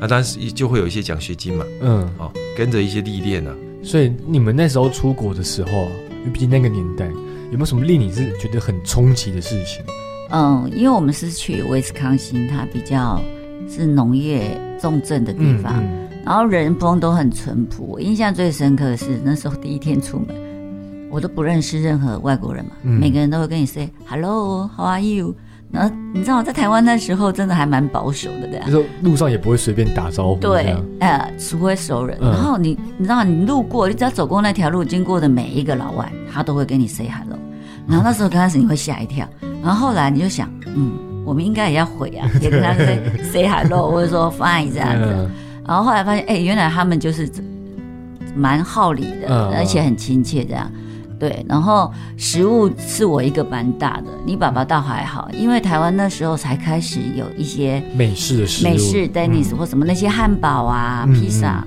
[0.00, 7.06] 那当时就会有一些奖学金嘛，嗯，哦，跟着一些历练啊，所以你们那时候出国的时候啊，因为毕竟那个年代，
[7.50, 9.84] 有没有什么令你是觉得很冲击的事情？
[10.30, 13.22] 嗯，因为我们是去威斯康星，它比较
[13.70, 17.84] 是农业重镇的地方，嗯然后人风都很淳朴。
[17.86, 20.36] 我印象最深刻的是那时候第一天出门，
[21.08, 22.98] 我都不认识任何外国人嘛，嗯。
[22.98, 25.32] 每个人都会跟你 say hello，how are you，
[25.72, 28.80] 然后你知道在台湾那时候真的还蛮保守的，这样就。
[28.82, 32.16] 是路上也不会随便打招呼，这对样，呃，除非熟人。
[32.20, 37.38] 嗯然后你你知道你路过，你只要走过那条路，经过的每一个老外，他都会跟你 say hello。
[37.86, 39.28] 然后那时候刚开始你会吓一跳，
[39.62, 40.92] 然后后来你就想，嗯，
[41.24, 45.04] 我们应该也要回啊， 也跟他 say say hello，或者说 fine 这样子。
[45.10, 45.30] 嗯
[45.66, 47.28] 然后后来发现，哎、原来他们就是
[48.36, 50.70] 蛮好礼的，嗯而且很亲切这样。
[51.18, 61.66] 对，然后食物是我一个蛮大的，你爸爸倒还好，因为台湾那时候才开始有一些美式的食物，美式 Dennis、嗯或什么那些汉堡啊、嗯披萨、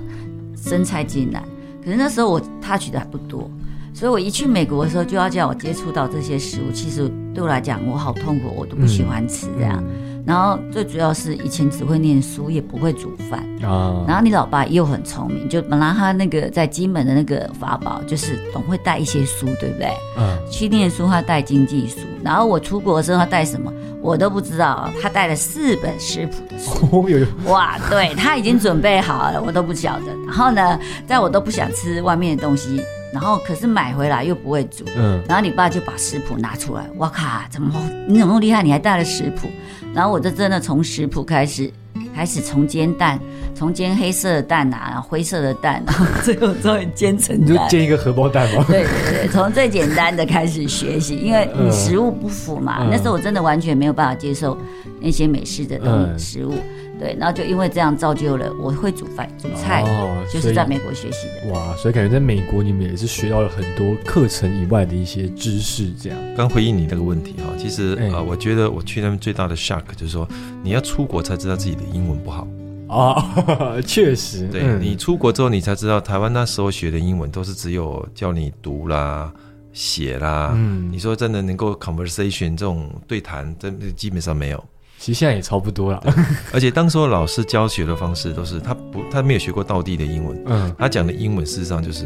[0.56, 1.42] 生菜进来，
[1.84, 3.50] 可是那时候我 touch 的还不多，
[3.92, 9.82] 所以我一去美国的时候就要叫我接触到这些食物，其实对我来讲我好痛苦，我都不喜欢吃这样。
[10.26, 13.40] 然后最主要是以前只会念书，也不会煮饭。
[13.62, 19.90] 啊，然后你老爸又很聪明，就本来他那个在金门的那个法宝，就是总会带一些书，对不对？
[20.18, 24.90] 嗯，去念书他带经济书，然后我出国的时候他带什么，我都不知道。
[25.02, 26.86] 他带了四本食谱的书，
[27.46, 30.06] 哦哇，对他已经准备好了，我都不晓得。
[30.26, 32.80] 然后呢，在我都不想吃外面的东西，
[33.12, 37.72] 然后可是买回来又不会煮，嗯然后你爸就把食谱拿出来，哇靠，怎么
[38.06, 38.62] 你怎么那么厉害？
[38.62, 39.48] 你还带了食谱？
[39.94, 41.70] 然后我就真的从食谱开始，
[42.14, 43.18] 开始从煎蛋，
[43.54, 47.56] 从煎黑色的蛋啊，然后灰色的蛋，然 后最后终于煎成你就。
[47.68, 48.64] 煎一个荷包蛋吗？
[48.68, 52.78] 对对对，从最简单的开始学习，因为你食物不符嘛。
[52.82, 54.56] 嗯那时候我真的完全没有办法接受
[55.00, 56.54] 那些美式的东嗯食物，
[57.00, 61.52] 对，然后就因为这样造就了我会煮饭、煮菜，哦就是在美国学习的。
[61.52, 66.18] 哇，所以感觉在美国你们也是学到了很多课程以外的一些知识，这样。
[66.36, 70.28] 刚回应你那个问题哈，其实哎呃，我觉得我去那边最大的 shock 就是说，
[70.62, 72.46] 你要出国才知道自己的英文不好。
[72.86, 73.24] 啊，
[73.86, 79.32] 确实，对、嗯你出国之后，你才知道台湾那时候学的英文都是只有叫你读啦、
[79.72, 80.52] 写啦。
[80.54, 84.62] 嗯你说真的能够 conversation 这种对谈，真的基本上没有。
[85.00, 86.02] 其实现在也差不多了。
[86.52, 90.74] 而且当时候老师教学的方式都是他不他没有学过道地的英文，嗯。
[90.78, 92.04] 他讲的英文事实上就是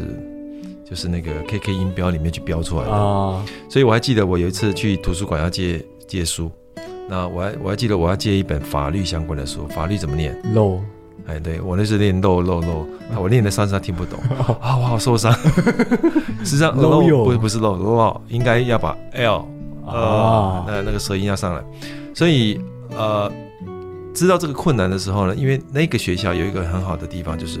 [0.89, 2.91] 就是那个 KK 音标里面去标出来的。
[2.91, 6.49] 啊，所以我还记得我有一次去图书馆要借借书，
[7.09, 10.33] 那我还我还记得我要借一本法律相关的书，法律怎么念？
[10.53, 10.79] 漏。
[11.27, 12.81] 哎，对我那是念漏漏漏，
[13.11, 14.17] 啊我念的三声他听不懂。
[14.61, 15.33] 啊，我好受伤。
[16.45, 17.25] 实际上漏漏有。
[17.25, 19.45] 不是不是漏漏，应该要把 L
[19.85, 19.97] 啊。
[19.97, 21.61] 啊，那那个舌音要上来，
[22.13, 22.61] 所以
[22.95, 23.31] 呃。
[24.13, 27.59] 知道这个困难的时候呢，因为那个学校有一个很好的地方，就是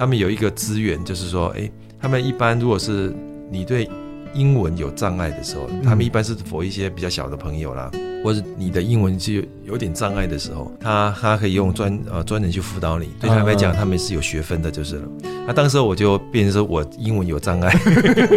[0.00, 3.14] 他们有一个资源，就是说，哎，他们一般如果是
[3.48, 3.88] 你对
[4.34, 7.88] 英文有障碍的时候，他们一般是否一些比较小的朋友啦，
[8.22, 13.08] 或者你的英文就有点障碍的时候，他他可以用专呃专人去辅导你。
[13.20, 15.08] 对他们来讲，他们是有学分的，就是了。
[15.46, 17.72] 那当时我就变成说我英文有障碍，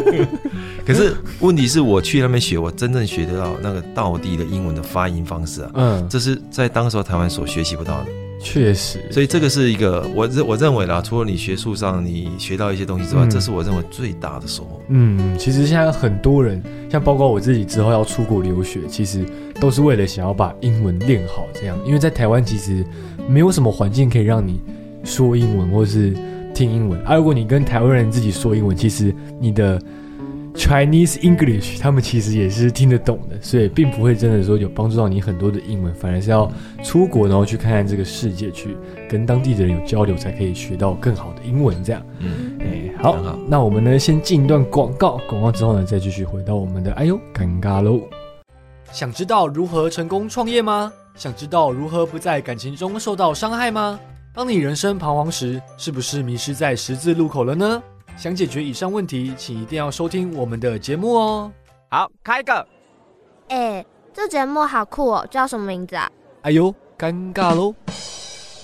[0.85, 8.24] 可是问题是我去那边学，我真正学得到那个道地的英文的发音方式啊，嗯，这是在当时候台湾所学习不到的。
[8.45, 14.79] 确实，所以这个是一个我认我认为啦，除了你学术上你学到一些东西之外，嗯这是我认为最大的收获。
[14.89, 19.25] 嗯，其实现在很多人，像包括我自己之后要出国留学，其实
[19.59, 21.75] 都是为了想要把英文练好，这样。
[21.87, 22.85] 因为在台湾其实
[23.27, 24.61] 没有什么环境可以让你
[25.03, 26.13] 说英文或是
[26.53, 27.15] 听英文啊。
[27.15, 29.81] 如果你跟台湾人自己说英文，其实你的
[30.55, 36.51] Chinese English 他们其实也是听得懂的，所以并不会真的说有帮助到你很多的英文，反而是要
[36.83, 38.75] 出国然后去看看这个世界，去
[39.09, 42.01] 跟当地的人有交流，才可以学到更好的英文这样。
[42.19, 48.01] 嗯，哎，好好，那我们呢先进一段广告，广告之后呢再继续回到我们的哎呦尴尬喽。
[48.91, 50.91] 想知道如何成功创业吗？
[51.15, 53.99] 想知道如何不在感情中受到伤害吗？
[54.33, 57.83] 当你人生彷徨时，是不是迷失在十字路口了呢？
[58.17, 61.51] 想解决以上问题，请一定要收听我们的节目哦。
[61.89, 62.65] 好，开个。
[63.49, 66.09] 哎、这节目好酷哦，叫什么名字啊？
[66.41, 67.75] 哎呦，尴尬喽！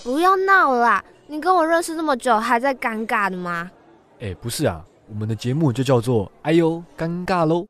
[0.04, 1.06] 不要闹了啦！
[1.28, 3.70] 你跟我认识这么久，还在尴尬的吗？
[4.20, 7.68] 哎，不是啊，我们的节目就叫做“哎呦尴尬喽”。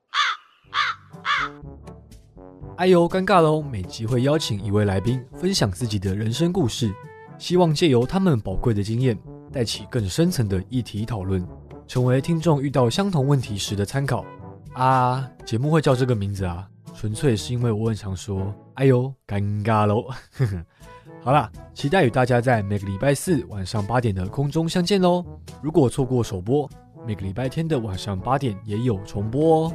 [2.77, 3.61] 哎呦尴尬喽！
[3.61, 6.93] 每集会邀请一位来宾分享自己的人生故事，
[7.37, 9.17] 希望借由他们宝贵的经验，
[9.51, 11.45] 带起更深层的议题讨论，
[11.91, 14.23] 成为听众遇到相同问题时的参考。
[14.71, 20.05] 啊，节目会叫这个名字啊，纯粹是因为我很常说“哎呦尴尬喽”。
[21.21, 25.21] 好啦，期待与大家在每个礼拜四晚上八点的空中相见喽！
[25.61, 26.65] 如果错过首播，
[27.05, 29.73] 每个礼拜天的晚上八点也有重播哦。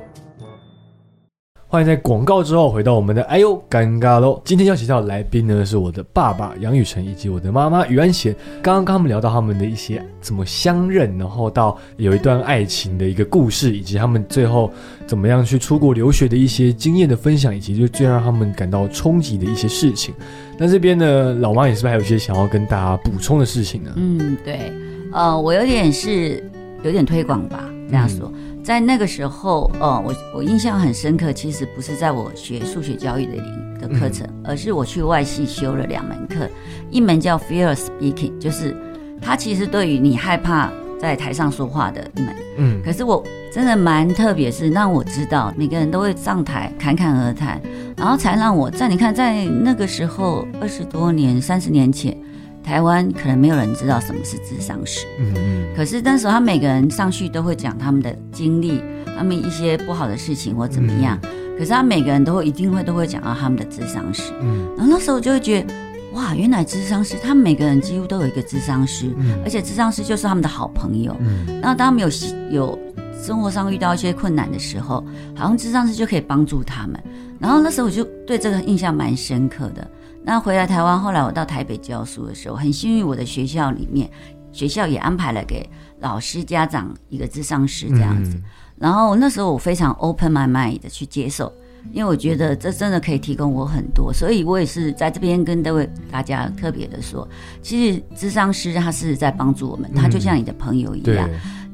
[1.68, 4.40] 欢迎在广告之后回到我们的哎呦尴尬喽！
[4.44, 8.33] 今天邀请到的来宾呢是我的爸爸杨雨辰以及我的妈妈于安贤。
[8.62, 14.70] 刚刚跟他们聊到他们的一些怎么相认，然后到有一段爱情的一个故事，以及他们最后
[15.09, 20.14] 怎么样去出国留学的一些经验的分享，以及就最让他们感到冲击的一些事情。
[20.57, 23.90] 那这边呢，老妈也是不是还有一些想要跟大家补充的事情呢？
[23.96, 24.72] 嗯，对，
[25.12, 26.48] 呃，我有点是
[26.85, 28.33] 有点推广吧，这样说。
[28.66, 36.50] 在那个时候，呃，我我印象很深刻，其实不是在我学数学教育的领的课程，而是我去外系修了两门课，
[36.90, 38.76] 一门叫 Fear Speaking，就是
[39.22, 42.35] 它其实对于你害怕在台上说话的一门。
[42.59, 47.62] 嗯可是我真的蛮特别，是让我知道每个人都会上台侃侃而谈，
[47.96, 52.18] 然后才让我在你看，在那个时候二十多年、三十年前，
[52.66, 55.07] 台湾可能没有人知道什么是智商师。
[55.20, 58.83] 嗯嗯可是那时候他每个人上去都会讲他们的经历，
[59.16, 61.16] 他们一些不好的事情或怎么样。
[61.57, 64.33] 可是他每个人都会一定会都会讲到他们的智商师。
[64.42, 65.72] 嗯然后那时候我就会觉得，
[66.14, 71.16] 哇，原来智商师，他们每个人几乎都有一个智商师，嗯而且智商师就是他们的好朋友。
[71.20, 72.09] 嗯然后当他们有
[72.50, 72.79] 有
[73.22, 75.05] 生活上遇到一些困难的时候，
[75.37, 77.00] 好像智商师就可以帮助他们。
[77.38, 79.88] 然后那时候我就对这个印象蛮深刻的。
[80.27, 84.11] 那回来台湾，后来我到台北教书的时候，很幸运我的学校里面，
[84.51, 85.65] 学校也安排了给
[86.01, 88.35] 老师、家长一个智商师这样子。
[88.35, 88.43] 嗯
[88.79, 91.51] 然后那时候我非常 open my mind 的去接受，
[91.93, 97.27] 因为我觉得这真的可以提供我很多，所以我也是在这边跟各位大家特别的说，
[97.62, 101.27] 其实智商师他是在帮助我们，他就像你的朋友一对样。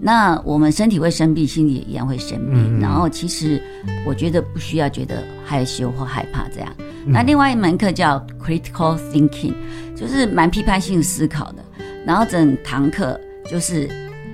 [0.04, 2.80] 那我们身体会生病，心里也一样会生病。
[2.80, 3.62] 然后其实
[4.04, 6.68] 我觉得不需要觉得害羞或害怕这样。
[6.78, 9.54] 嗯那另外一门课叫 critical thinking，
[9.96, 11.62] 就是蛮批判性思考的。
[12.04, 13.86] 然后整堂课就是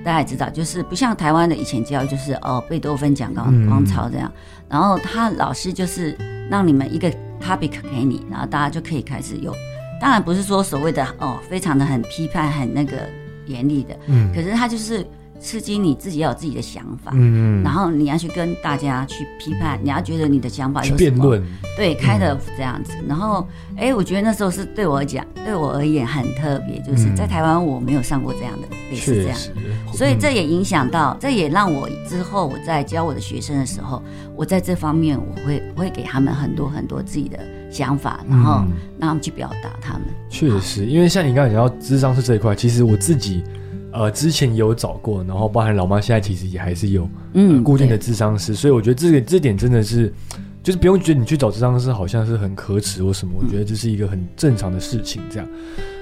[0.02, 4.32] 大家也知道，就是不像台湾的以前教育，就是哦贝多芬讲光嗯光潮这样。
[4.70, 6.16] 然后他老师就是
[6.50, 7.10] 让你们一个
[7.42, 9.54] topic 给你，然后大家就可以开始有。
[10.00, 12.96] 当然不是说所谓的哦非常的很批判、很那个
[13.46, 15.06] 严厉的，嗯可是他就是
[15.40, 17.62] 刺激你自己要有自己的想法，嗯。
[17.62, 21.42] 然后你要去跟大家去批判，你要觉得你的想法有辩论，
[21.76, 22.92] 对，开的这样子。
[23.06, 23.46] 然后，
[23.76, 27.16] 哎，我觉得那时候是对我讲，对我而言很特别，就是嗯。
[27.16, 29.38] 在台湾我没有上过这样的类似这样。
[29.92, 34.02] 所以这嗯也影响到，这也让我之后我在教我的学生的时候，
[34.36, 37.38] 我在这方面我会我会给他们很多很多自己的
[37.70, 38.72] 想法，然后嗯。
[39.00, 40.02] 让他们去表达他们。
[40.28, 43.44] 确实，因为像你刚才讲到智商是这一块，其实我自己
[43.92, 50.12] 呃之前也有找过，然后包含老妈现在其实也还是有呃嗯，固定的智商师，所以我觉得这个这点真的是，
[50.62, 55.48] 就是不用觉得你去找智商师好像是很可耻或什么，我觉得这是一个很正常的事情这样。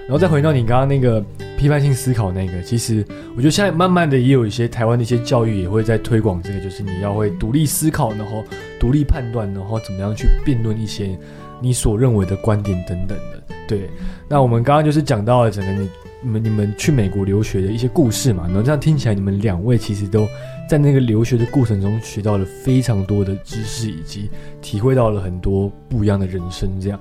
[0.06, 1.20] 然后再回到你刚刚那个
[1.58, 8.44] 批判性思考那个，其实我觉得现在慢慢的也有一些台湾的一些教育也会在推广这个，就是你要会独立思考，然后
[8.78, 11.18] 独立判断，然后怎么样去辩论一些
[11.60, 13.42] 你所认为的观点等等的。
[13.66, 13.90] 对，
[14.28, 15.88] 那我们刚刚就是讲到了整个你
[16.26, 20.26] 你们你们去美国留学的一些故事嘛，然后这样听起来你们两位其实都
[20.68, 24.28] 在那个留学的过程中学到了非常多的知识，以及
[24.60, 26.80] 体会到了很多不一样的人生。
[26.80, 26.98] 这样，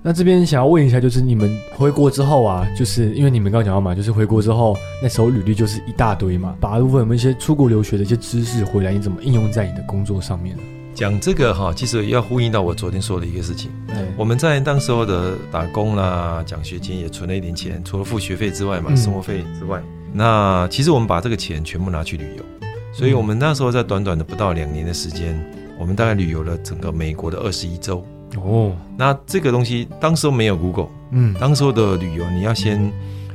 [0.00, 10.62] 那这边想要问一下，就是你们回国之后啊，就是因为你们刚讲到嘛，就是回国之后那时候履历就是一大堆嘛，把大部分我们一些出国留学的一些知识回来，你怎么应用在你的工作上面呢？
[10.94, 13.70] 讲这个哈，其实要呼应到我昨天说的一个事情。
[13.88, 18.96] 哎我们在当时候的打工啦、奖学金也存了一点钱，除了付学费之外嘛，嗯。
[18.96, 22.44] 生活费之外，那其实我们把这个钱全部拿去旅游，
[22.92, 25.34] 所以我们那时候在短短的不到两年的时间，
[25.78, 28.04] 我们大概旅游了整个美国的二十一州。
[28.36, 32.92] 哦，那这个东西当时候没有 Google，嗯，当时候的旅游你要先，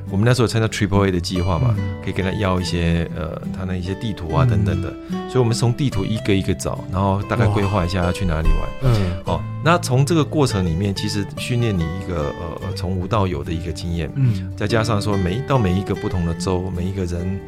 [0.10, 1.98] 我们那时候有参加 Triple A 的计划嘛，嗯。
[2.04, 4.90] 可以跟他要一些呃他那一些地图啊嗯等等的，
[5.28, 8.94] 所以我们从地图一个一个找，然后大概规划一下要去哪里玩。
[8.94, 9.12] 嗯。
[9.26, 14.50] 哦，那从这个过程里面，其实训练你一个呃从无到有的一个经验，嗯。
[14.56, 17.40] 再加上说每到每一个不同的州，每一个人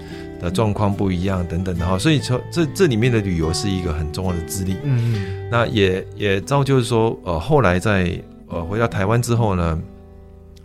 [0.41, 4.75] 的状况不一样等等的哈，所以说这这里面的旅游是一个很重要的资历。
[4.83, 5.49] 嗯。
[5.49, 8.11] 那也也造就是说，呃，后来在
[8.49, 9.79] 呃回到台湾之后呢，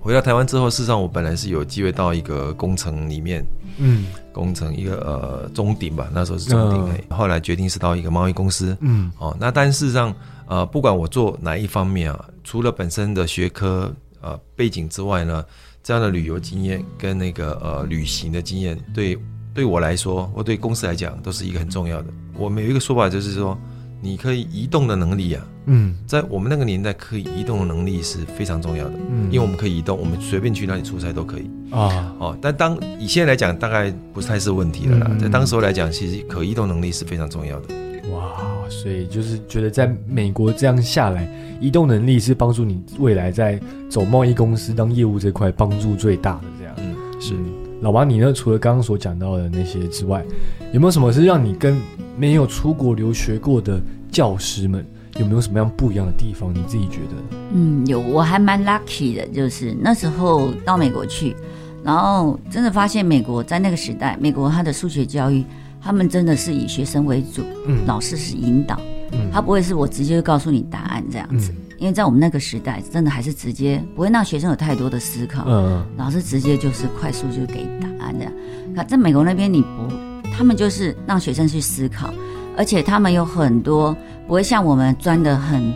[0.04, 3.42] 回到台湾之后，事实上我本来是有机会到一个工程里面，
[3.78, 4.04] 嗯。
[4.34, 9.10] 工程一个呃中鼎吧，那时候是中鼎、后来决定是到一个贸易公司，嗯。
[9.18, 10.14] 哦，那但事实上，
[10.46, 13.90] 呃，不管我做哪一方面啊，除了本身的学科
[14.20, 15.42] 呃背景之外呢，
[15.82, 19.18] 这样的旅游经验跟那个呃旅行的经验，对
[19.54, 22.08] 对我来说，或对公司来讲，都是一个很重要的。
[22.36, 23.56] 我们有一个说法，就是说，
[24.04, 31.50] 你可以移动的能力啊，嗯在我们那个年代，可以移动的能力是非常重要的，嗯，因为我们可以移动，我们随便去哪里出差都可以。
[31.70, 35.06] 啊，哦，但当以现在来讲，大概不太是问题了啦。
[35.08, 37.74] 嗯在当时候来讲，其实可移动能力是非常重要的。
[38.12, 38.36] 哇，
[38.68, 41.26] 所以就是觉得在美国这样下来，
[41.58, 43.58] 移动能力是帮助你未来在
[43.88, 46.74] 走贸易公司当业务这块帮助最大的这样。
[46.76, 47.32] 嗯，是。
[47.32, 48.32] 嗯老王，你呢？
[48.32, 50.24] 除了刚刚所讲到的那些之外，
[50.72, 51.78] 有没有什么是让你跟
[52.16, 53.78] 没有出国留学过的
[54.10, 54.82] 教师们
[55.18, 56.50] 有没有什么样不一样的地方？
[56.54, 57.36] 你自己觉得？
[57.52, 61.36] 嗯，有，我还蛮 lucky 的，就是那时候到美国去，
[61.84, 65.44] 然后真的发现美国在那个时代，美国它的数学教育，
[65.78, 68.80] 他们真的是以学生为主，嗯老师是引导，
[69.12, 75.84] 嗯他不会是我直接就告诉你答案这样子，嗯因为在我们那个时代，真的还是直接不会让学生有太多的思考，嗯。
[75.96, 78.32] 老师直接就是快速就给答案这样。
[78.76, 79.88] 可在美国那边你不，
[80.36, 82.12] 他们就是让学生去思考，
[82.56, 83.96] 而且他们有很多
[84.26, 85.72] 不会像我们钻的很，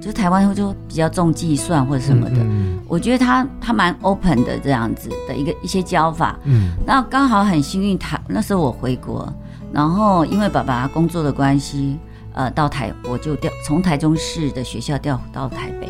[0.00, 2.36] 就台湾就比较重计算或者什么的。
[2.38, 6.72] 嗯我觉得他他蛮 open 的这样子的一个一些教法，嗯。
[6.86, 9.30] 然后刚好很幸运他那时候我回国，
[9.72, 11.98] 然后因为爸爸工作的关系，
[12.38, 15.88] 呃，到台我就调从台中市的学校调到台北，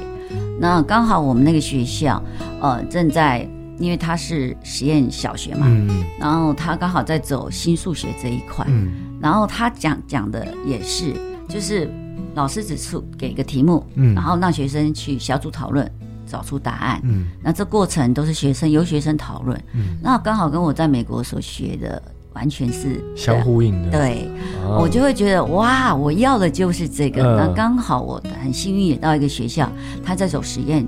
[0.59, 2.23] 那刚好我们那个学校，
[2.59, 3.47] 呃，正在
[3.79, 9.21] 因为他是实验小学嘛，嗯然后他刚好在走新数学这一块，嗯。
[9.21, 11.13] 然后他讲讲的也是，
[11.51, 11.87] 就是
[12.35, 15.87] 老师只出给个题目，嗯然后让学生去小组讨论，
[16.27, 16.99] 找出答案。
[17.05, 17.27] 嗯。
[17.43, 22.03] 那这过程都是学生由学生讨论，嗯，那刚好跟我在美国所学的
[22.35, 23.91] 完全是相呼应的。
[23.91, 24.29] 对，
[24.65, 27.23] 啊我就会觉得哇，我要的就是这个。
[27.23, 29.71] 嗯那刚好我很幸运也到一个学校，
[30.05, 30.85] 他在走实验，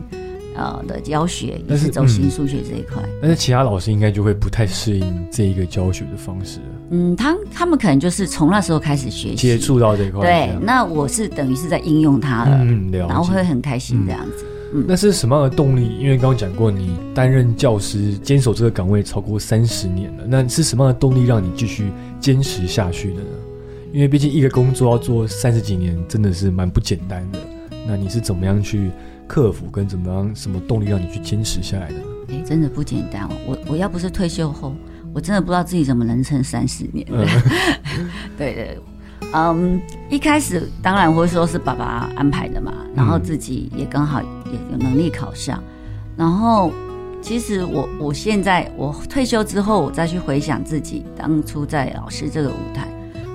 [0.56, 3.02] 呃的教学，也是是走新数学这一块。
[3.20, 6.60] 但是其他老师应该就会不太适应这一个教学的方式，
[6.90, 9.58] 嗯，他他们可能就是从那时候开始学习接。
[9.58, 10.22] 触到这一块。
[10.22, 13.06] 对，那我是等于是在应用它了，嗯，了。
[13.06, 14.44] 然后会很开心这样子。
[14.72, 15.98] 那是什么样的动力？
[15.98, 21.90] 因为刚刚讲过，你担任教师、坚守这个岗位超过三十年了，那是什么样的动力让你继续
[22.20, 23.28] 坚持下去的呢？
[23.92, 27.38] 因为毕竟一个工作要做三十几年，真的是蛮不简单的。
[27.86, 28.90] 那你是怎么样去
[29.26, 32.04] 克服，跟怎么样什么动力让你去坚持下来的呢？
[32.28, 33.30] 哎、真的不简单哦。
[33.46, 34.76] 我我要不是退休后，
[35.12, 37.04] 我真的不知道自己怎么能撑三十年。
[37.10, 37.26] 嗯
[38.38, 38.78] 对 对，
[39.32, 45.62] 嗯，一开始当然会说是爸爸安排的嘛，然后自己也刚好也有能力考上，
[46.16, 46.72] 然后
[47.22, 52.88] 其实我我现在我退休之后，我再去回想自己当初在老师这个舞台，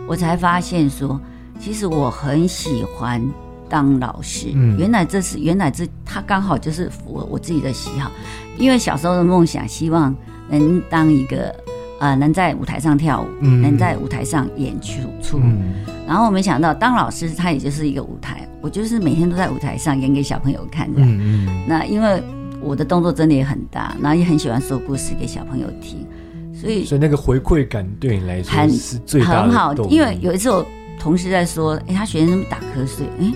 [0.08, 1.20] 我才发现说，
[1.60, 3.22] 其实我很喜欢
[3.70, 4.48] 当老师。
[4.54, 4.78] 嗯。
[4.78, 8.12] 原来这是原来这他刚好就是符合我自己的喜好，
[8.58, 10.14] 因为小时候的梦想，希望
[10.50, 11.56] 能当一个
[12.00, 15.40] 呃能在舞台上跳舞，嗯能在舞台上演出出。
[15.40, 15.74] 嗯
[16.08, 21.02] 然后我没想到当老师，他也就是一个舞台，我就是每天都在舞台上演给小朋友看的。
[21.02, 22.22] 嗯嗯那因为
[22.62, 26.06] 我的动作真的也很大，然后也很喜欢说故事给小朋友听，
[26.54, 30.64] 所以所以那个回馈感对你来说很是最大的很好因为有一次我
[31.00, 33.32] 同事在说，哎，他学生打瞌睡，哎，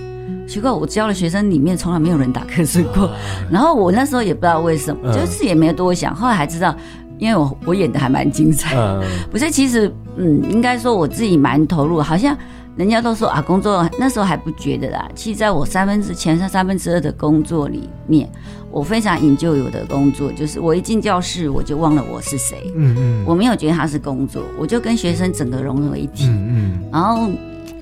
[0.48, 3.10] 奇怪，我教的学生里面从来没有人打瞌睡过。
[3.50, 6.74] 然后我那时候也不知道为什么，嗯就是也没多想，后来还知道，
[7.20, 8.74] 因为我我演的还蛮精彩。
[8.76, 9.00] 嗯。
[9.30, 12.36] 不是，其实嗯，应该说我自己蛮投入，好像
[12.76, 15.08] 人家都说啊，工作那时候还不觉得啦。
[15.14, 18.28] 其实在我三分之前三分之二的工作里面，
[18.70, 23.24] 我非常引咎有的工作，就是我一进教室我就忘了我是谁，嗯嗯。
[23.26, 27.28] 我没有觉得他是工作，我就跟学生整个融为一体，嗯然后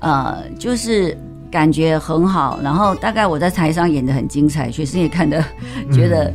[0.01, 1.17] 呃，就是
[1.51, 5.43] 感觉很好，然后大概我在台上演的很精彩，学生也看得
[5.91, 6.33] 觉得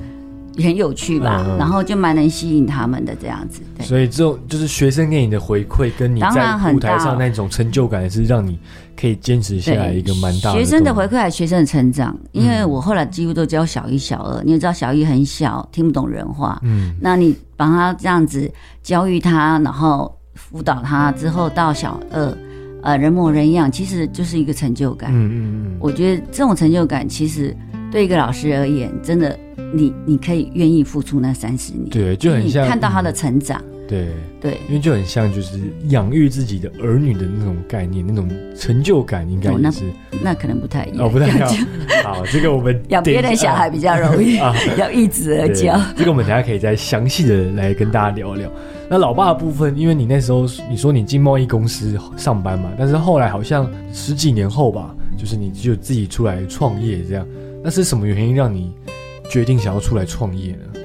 [0.56, 3.86] 也很有趣吧，然后就蛮能吸引他们的这样子，对。
[3.86, 8.58] 所以这种就是学生给你的回馈，跟你当在舞台上那种成就感，是让你
[8.96, 16.94] 可以坚持下来一个蛮大的学生的回馈还是学生的成长，因为嗯我后来几乎都教小一、小二，你也知道小一很小，听不懂人话，嗯。
[17.00, 18.50] 那你帮他这样子
[18.82, 22.38] 教育他，然后辅导他之后到小二，
[22.82, 25.10] 呃，人模人样，其实就是一个成就感。
[25.12, 25.34] 嗯嗯
[25.66, 25.76] 嗯。
[25.80, 27.56] 我觉得这种成就感，其实
[27.94, 29.38] 对一个老师而言，真的，
[29.72, 34.08] 你你可以愿意付出那三十年，对就很像看到他的成长，嗯，对，
[34.40, 34.58] 对。
[34.66, 39.84] 因为就很像就是养育自己的儿女的那种概念，那种成就感应该是
[40.24, 41.48] 那可能不太一样，哦，不太一样。
[42.02, 45.80] 好，这个我们养别人小孩比较容易， 啊要一直而教。
[45.96, 48.50] 这个我们等下可以再详细的来跟大家聊聊。
[48.90, 57.24] 那老爸的部分，因为你那时候你说你进贸易公司上班嘛，但是后来好像十几年后吧，就是你就自己出来创业这样。
[57.64, 58.70] 那是什么原因让你
[59.30, 60.80] 决定想要出来创业呢？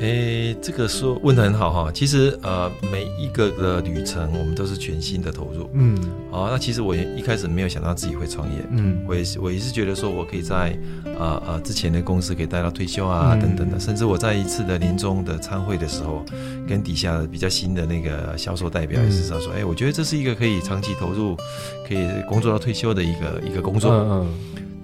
[0.00, 1.92] 诶，这个说问的很好哈。
[1.94, 5.70] 其实呃，每一个的旅程，我们都是全新的投入。
[5.74, 5.96] 嗯
[6.32, 10.76] 好，那其实我也一开始没有想到自己会创业，嗯我也是我也是觉得说我可以在
[11.16, 16.24] 呃呃之前的公司可以待到退休啊、嗯等等的，甚至我在一次的年终的参会的时候，
[16.66, 21.36] 跟底下的比较新的那个销售代表也是说，哎、我觉得这是一个可以长期投入，
[21.88, 23.92] 可以工作到退休的一个一个工作。
[23.92, 24.26] 嗯嗯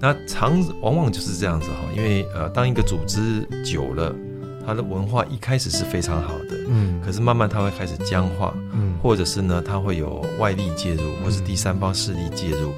[0.01, 4.13] 那常往往就是这样子哈，因为呃，当一个组织久了，
[4.65, 6.99] 它的文化一开始是非常好的，嗯。
[7.05, 8.95] 可是慢慢它会开始僵化，嗯。
[9.01, 12.73] 或者是呢，它会有外力介入，或是第三方势力介入，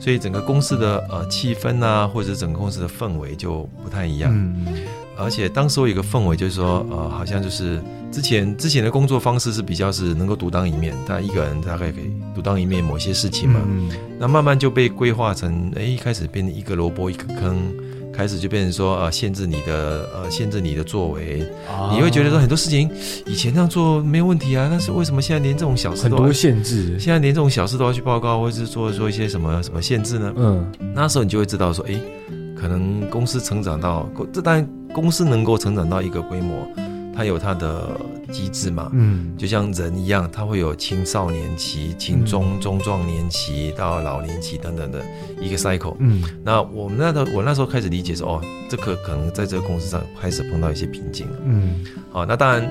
[0.00, 4.32] 所以整个公司的呃气氛啊，或者整个公司的氛围就不太一样。
[4.34, 4.66] 嗯
[5.16, 13.60] 而且当时我有一个氛围，就是说，呃，好像就是之前之前的工作方式是比较是能够独当一面，但一个人大概可以独当一面某些事情嘛。
[13.66, 13.88] 嗯
[14.18, 17.56] 那慢慢就被规划成，哎，一开始变成一个萝卜一个坑，
[18.12, 21.42] 开始就变成说，呃，限制你的，呃，限制你的作为。
[21.68, 22.88] 啊你会觉得说很多事情
[23.26, 30.32] 以前这样做没有问题啊，但是为什么现在连这种小事都要很多限制，现在连这种小事都要去报告，或者是做做一些什么什么限制呢？
[30.36, 32.00] 嗯那时候你就会知道说，诶，
[32.56, 36.66] 可能公司成长到，这当然公司能够成长到一个规模，
[37.14, 38.00] 它有它的
[38.32, 38.88] 机制嘛。
[38.94, 45.02] 嗯就像人一样，它会有青少年期、青中中壮年期到老年期等等的
[45.40, 45.96] 一个 cycle。
[45.98, 48.40] 嗯那我们那的我那时候开始理解说，哦，
[48.70, 51.36] 这可可能在这个公司上开始碰到一些瓶颈了。
[51.44, 52.62] 嗯好，那当然，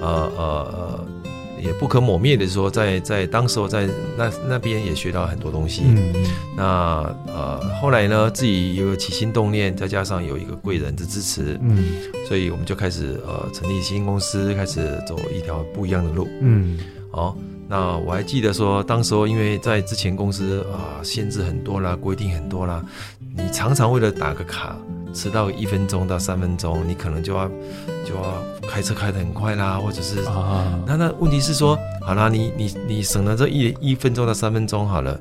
[0.00, 0.06] 呃
[0.36, 1.06] 呃呃，
[1.62, 5.82] 也不可磨灭的说，在在当时候在那那边也学到很多东西。
[5.86, 6.12] 嗯
[6.56, 11.84] 那呃后来呢，自己有起心动念，再加上有一个贵人的支持，嗯
[12.28, 16.28] 所以我们就开始呃成立新公司，开始走一条不一样的路。
[16.40, 16.78] 嗯
[17.12, 17.36] 好，
[17.68, 22.84] 那我还记得说，当时候因为在之前公司啊、限制很多啦，规定很多啦，
[23.36, 24.76] 你常常为了打个卡，
[25.12, 27.48] 迟到一分钟到三分钟，你可能就要
[28.06, 35.20] 就要开车开得很快啦，或者是啊那那问题是说，好啦，你你你省了这一一分钟到三分钟好了，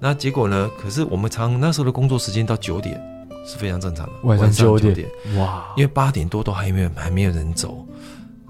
[0.00, 0.70] 那结果呢？
[0.80, 3.00] 可是我们常那时候的工作时间到九点
[3.46, 7.86] 是非常正常的，晚上九九点哇因为八点多都还没有还没有人走，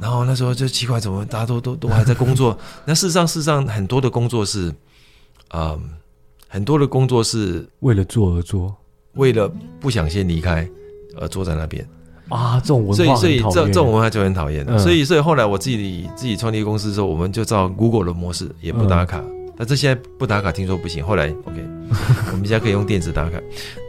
[0.01, 2.57] 然后那时候就奇怪，怎么大家都都都还在工作？
[2.85, 4.75] 那事实上，事实上很多的工作是，
[5.55, 5.79] 嗯，
[6.49, 8.75] 很多的工作是为了做而做
[9.19, 9.47] 为了
[9.79, 10.67] 不想先离开
[11.21, 11.87] 而坐在那边。
[12.31, 14.75] 啊，这种文化所以化所以这这种文化就很讨厌的。
[14.75, 19.19] 嗯所以所以后来我自己自己创立公司的时候，我们就照 Google 的模式，也不打卡。
[19.19, 21.05] 嗯但这现在不打卡，听说不行。
[21.05, 21.57] 后来 OK，
[22.31, 23.41] 我们现在可以用电子打卡。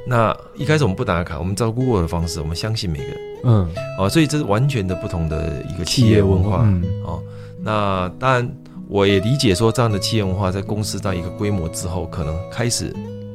[0.07, 3.17] 那一开始我们不打卡，我们照 Google 的方式，我们相信每个人。
[3.43, 3.69] 嗯
[3.99, 6.63] 哦，所以这是完全的不同的一个企业文化。
[6.63, 7.21] 嗯哦，
[7.61, 8.51] 那当然
[8.87, 12.91] 我也理解说，这样的企业文化在公司到一个规模之后，可能开始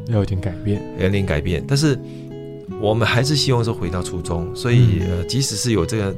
[0.07, 1.99] 要有点改变有点改变，但是
[2.81, 4.55] 我们还是希望说回到初衷。
[4.55, 6.17] 所以嗯呃，即使是有这个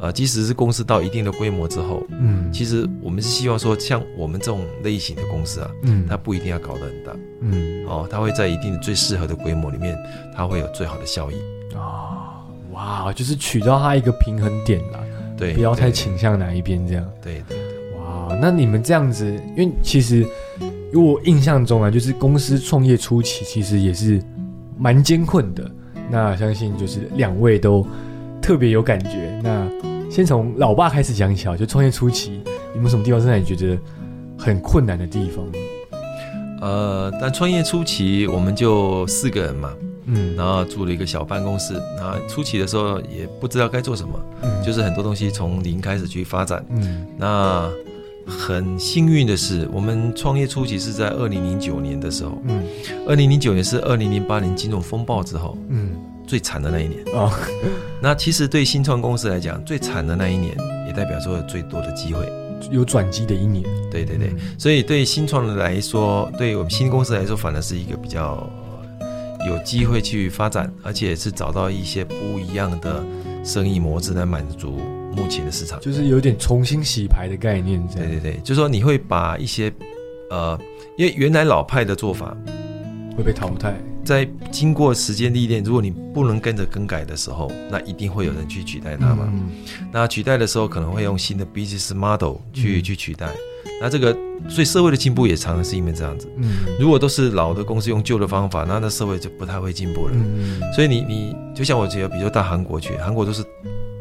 [0.00, 9.96] 呃，即使是公司到一定的规模之后，嗯其实我们是希望说，像我们这种类型的公司啊，嗯它不一定要搞得很大嗯哦，它会在一定的最适合的规模里面，
[10.34, 11.34] 它会有最好的效益。
[11.76, 12.16] 啊
[12.72, 15.00] 哇就是取到它一个平衡点啦，
[15.36, 17.06] 对，不要太倾向哪一边这样。
[17.22, 17.58] 对对
[17.98, 19.26] 哇，那你们这样子，
[19.56, 20.26] 因为其实
[20.92, 24.22] 因为我印象中啊，就是公司创业初期其实也是
[24.78, 25.70] 蛮艰困的。
[26.10, 27.86] 那相信就是两位都
[28.42, 29.40] 特别有感觉。
[29.42, 29.68] 那
[30.10, 32.40] 先从老爸开始讲起啊，就创业初期，
[32.74, 33.78] 有没有什么地方是让你觉得
[34.36, 35.44] 很困难的地方？
[36.60, 39.72] 呃，但创业初期我们就四个人嘛，
[40.06, 46.64] 嗯，然后住了一个小办公室，然后初期的时候也不知道该做什么，嗯就是很多东西从零开始去发展。
[46.70, 47.70] 嗯那
[48.26, 52.62] 很幸运的是，我们创业初期是在二零零九年的时候，嗯
[53.06, 55.90] 二零零九年是二零零八年金融风暴之后嗯
[56.26, 57.02] 最惨的那一年。
[57.12, 57.32] 哦
[58.00, 60.56] 那其实对新创公司来讲，最惨的那一年
[60.86, 62.26] 也代表说有最多的机会。
[62.70, 63.64] 有转机的一年。
[63.90, 68.48] 对对对，嗯所以对新创的来说，对我们新公司来说，反而是一个比较
[69.00, 73.02] 呃有机会去发展，而且是找到一些不一样的
[73.42, 74.78] 生意模式来满足
[75.16, 75.78] 目前的市场。
[75.80, 79.72] 就是有点重新洗牌的概念，对对对，就是说你会把一些
[80.30, 80.58] 呃，
[80.96, 82.36] 因为原来老派的做法，
[83.16, 83.74] 会被淘汰。
[84.02, 89.30] 在经过时间历练，如果你不能跟着更改的时候，那一定会有人去取代它嘛。
[89.30, 89.50] 嗯
[89.92, 93.28] 那取代的时候，可能会用新的 business model 去、嗯去取代。
[93.80, 94.16] 那这个，
[94.48, 96.28] 所以社会的进步也常常是因为这样子。
[96.38, 100.14] 嗯如果都是老的公司用旧的方法，那那社会就不太会进步了。
[100.14, 103.44] 嗯所以你你就像我觉得，比如说到韩国去，韩国都是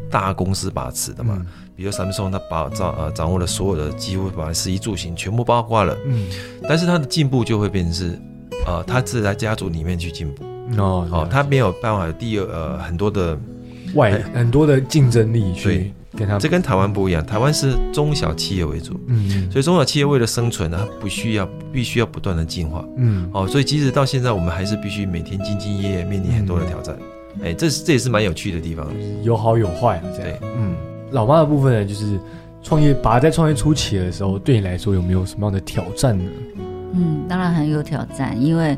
[0.09, 1.45] 大公司把持的嘛，嗯。
[1.75, 6.27] 比如 Samsung 它把掌呃掌握了所有的几乎把食衣住行全部包括了，嗯。
[6.67, 8.19] 但是它的进步就会变成是，
[8.65, 10.43] 呃，它是在家族里面去进步，
[10.77, 13.37] 哦哦，它没有办法有第二呃很多的
[13.95, 15.93] 外很多的竞争力去对。
[16.17, 16.37] 跟他。
[16.39, 22.83] 这跟台湾不一样，台湾是中小企业为主，嗯所以中小企业为了生存呢，它不需要必须要不断的进化。
[22.97, 23.29] 嗯。
[23.33, 26.97] 哦，所以即使到现在，我们还是必须每天兢兢业业，面临很多的挑战。
[27.43, 28.87] 哎，这是这也是蛮有趣的地方。
[29.23, 30.49] 有好有坏啊，这样对。
[30.57, 30.75] 嗯，
[31.11, 32.19] 老妈的部分呢，就是
[32.61, 36.25] 创业，爸在创业初期的时候，对你来说有没有什么样的挑战呢？
[36.93, 38.77] 嗯，当然很有挑战，因为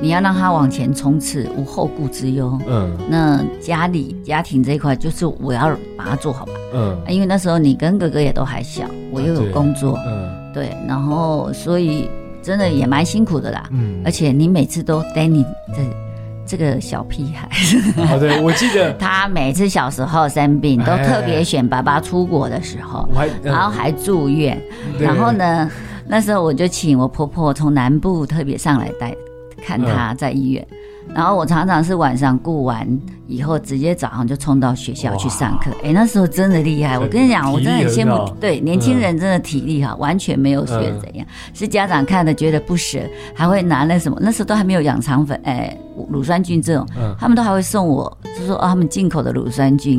[0.00, 2.58] 你要让他往前冲刺，无后顾之忧。
[2.68, 12.10] 嗯那家里家庭这一块，就是我要把它做好吧，嗯因为那时候你跟哥哥也都还小，我又有工作，嗯对，然后所以
[12.42, 13.68] 真的也蛮辛苦的啦。
[13.72, 15.44] 嗯而且你每次都 Danny
[15.74, 15.82] 这
[16.46, 17.48] 这个小屁孩，
[17.96, 18.92] 哦，对，我记得。
[18.98, 23.08] 他每次小时候生病，都特别选爸爸出国的时候，
[23.42, 24.60] 然后还住院，
[24.98, 25.06] 对。
[25.06, 25.32] 然后？
[25.32, 25.70] 呢，
[26.06, 29.14] 那时候我就请我婆婆从南部特别上来带
[29.62, 30.66] 看她在医院，
[31.14, 32.86] 然后我常常是晚上顾完
[33.26, 35.70] 以后，直接早上就冲到学校去上课。
[35.82, 43.00] 哎，那时候真的厉害，我跟你讲，我真的很羡慕，对年轻人真的体力好，完全没有学嗯怎样，是家长看了觉得不舍，
[43.34, 45.76] 还会拿那什么，那时候都还没有养肠粉，哎，
[46.10, 47.14] 乳酸菌这种，嗯。
[47.18, 49.98] 他们都还会送我，就说哦，他们进口的乳酸菌，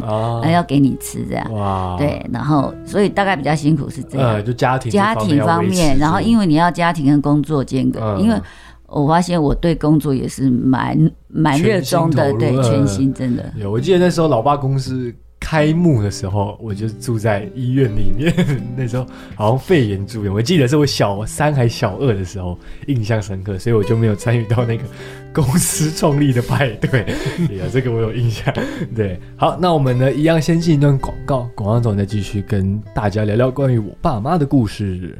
[0.51, 1.53] 要给你吃这样。
[1.53, 4.29] 哇，对，然后所以大概比较辛苦是这样。
[4.29, 8.21] 呃，就家庭家庭方面，然后因为你要家庭跟工作兼隔，嗯。
[8.21, 8.39] 因为
[8.87, 13.53] 我发现我对工作也是蛮蛮热衷的，对，全心投入全心真的。
[13.57, 18.33] 有，我记得那时候老爸公司开幕的时候，我就住在医院里面。
[18.75, 22.57] 那时候好像肺炎住院，我记得是我小三还小二的时候，
[22.87, 24.83] 印象深刻，所以我就没有参与到那个
[25.33, 27.05] 公司创立的派对。
[27.47, 28.53] 对啊，这个我有印象。
[28.95, 35.17] 对，好，那我们呢一样先进一段广告，广告之后再继续跟大家聊聊关于我爸妈的故事。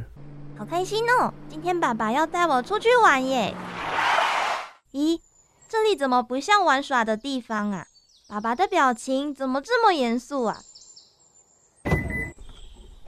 [0.68, 1.34] 好开心哦！
[1.50, 3.56] 今天爸爸要带我出去玩耶。
[4.92, 5.18] 咦，
[5.70, 7.86] 这里怎么不像玩耍的地方啊？
[8.28, 10.60] 爸爸的表情怎么这么严肃啊？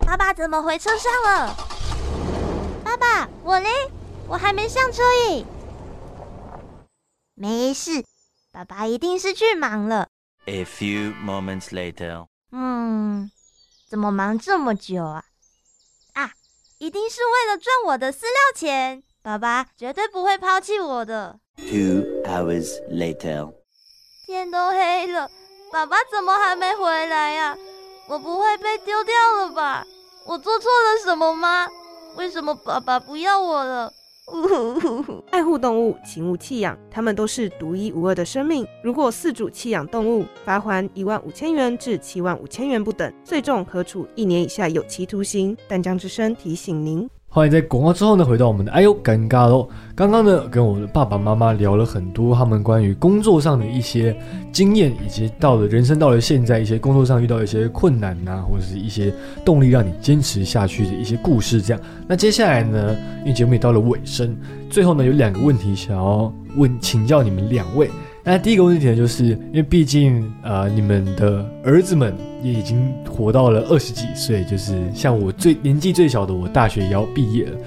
[0.08, 1.54] 爸爸怎么回车上了？
[2.82, 3.70] 爸爸，我嘞？
[4.30, 5.46] 我还没上车耶。
[7.36, 8.06] 没事，
[8.54, 10.08] 爸爸一定是去忙了。
[10.46, 12.26] A few moments later.
[12.54, 13.30] 嗯，
[13.86, 15.26] 怎么忙这么久啊？
[16.80, 19.04] 啊，一定是为了赚我的饲料钱。
[19.22, 21.38] 爸爸绝对不会抛弃我的。
[21.58, 23.54] Two hours later.
[24.26, 25.30] 天都黑了，
[25.72, 27.58] 爸爸怎么还没回来呀、
[28.08, 29.86] 我不会被丢掉了吧？
[30.26, 31.68] 我做错了什么吗？
[32.16, 33.92] 为什么爸爸不要我了？
[35.32, 38.66] 爱护动物，请勿弃养，它们都是独一无二的生命。
[38.84, 45.58] 如果饲主弃养动物，罚还一万五千元至七万五千元不等，最重可处一年以下有期徒刑。
[45.68, 47.10] 淡江之声提醒您。
[47.32, 49.70] 欢迎在广告之后呢，回到我们的哎呦尴尬喽。
[49.94, 54.20] 刚刚呢，跟我的爸爸妈妈聊了很多他们关于工作上的一些
[54.52, 59.14] 经验，以及到了人生到了现在一些工作上遇到一些困难呐、或者是一些
[59.46, 61.62] 动力让你坚持下去的一些故事。
[61.62, 64.36] 这样，那接下来呢，因为节目也到了尾声，
[64.68, 67.92] 最后呢有两个问题想要问请教你们两位。
[68.24, 72.14] 那第一个问题呢，就是因为毕竟呃，你们的儿子们
[72.44, 77.58] 也已经活到了二十几岁，就是像我最年纪最小的，我大学也要毕业了，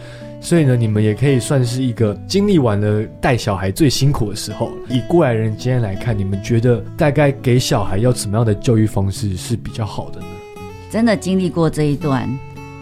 [0.41, 4.71] 所以呢，你们也可以算是一个经历完了带小孩最辛苦的时候。
[4.89, 10.27] 以过来人经验来看，你们觉得大概给小孩要怎么样的教育方式是比较好的呢？
[10.91, 12.29] 真的经历过这一段，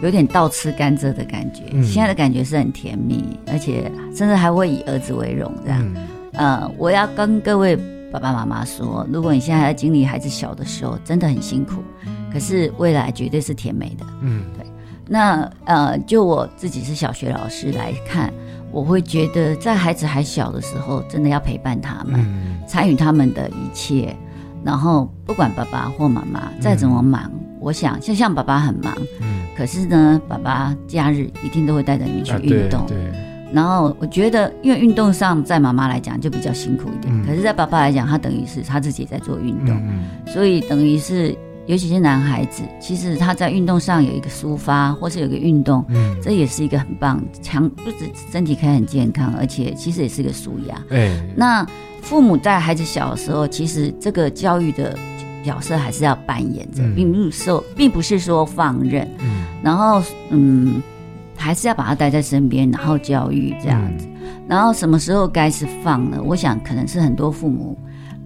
[0.03, 1.63] 有点倒吃甘蔗的感觉。
[1.71, 5.81] 嗯现在的感觉是很甜蜜，而且甚至还会以儿子为荣这样。
[5.95, 5.95] 嗯
[6.33, 7.75] 呃，我要跟各位
[8.11, 11.83] 爸爸妈妈说，如果你现在在经历孩子小的时候，真的很辛苦，
[12.31, 14.05] 可是未来绝对是甜美的。
[14.21, 14.65] 嗯对
[15.07, 18.31] 那呃，就我自己是小学老师来看，
[18.71, 24.15] 我会觉得在孩子还小的时候，真的要陪伴他们，嗯参与他们的一切。
[24.63, 27.29] 然后不管爸爸或妈妈再怎么忙，
[27.59, 32.85] 我想就像爸爸很忙，嗯，可是呢，爸爸假日一定都会带着你去啊运动。
[32.87, 33.11] 对对，
[33.53, 37.25] 然后我觉得，因为运动上在妈妈来讲就比较辛苦一点，嗯。
[37.25, 41.35] 可是，在爸爸来讲，他等于是他自己也在做运动，嗯所以等于是，
[41.65, 50.81] 尤其是男孩子，其实他在运动上有一个抒发，或是有一个运动，嗯，这也是一个很棒，强不止身体可以很健康，而且其实也是一个舒压。
[50.89, 51.65] 哎，那
[52.01, 54.97] 父母在孩子小的时候，其实这个教育的
[55.43, 56.95] 角色还是要扮演着，嗯。
[56.95, 59.43] 并不是说，并不是说放任，嗯。
[59.61, 60.81] 然后嗯，
[61.41, 64.07] 还是要把他带在身边，然后教育这样子。
[64.47, 66.21] 然后什么时候该是放呢？
[66.23, 67.77] 我想可能是很多父母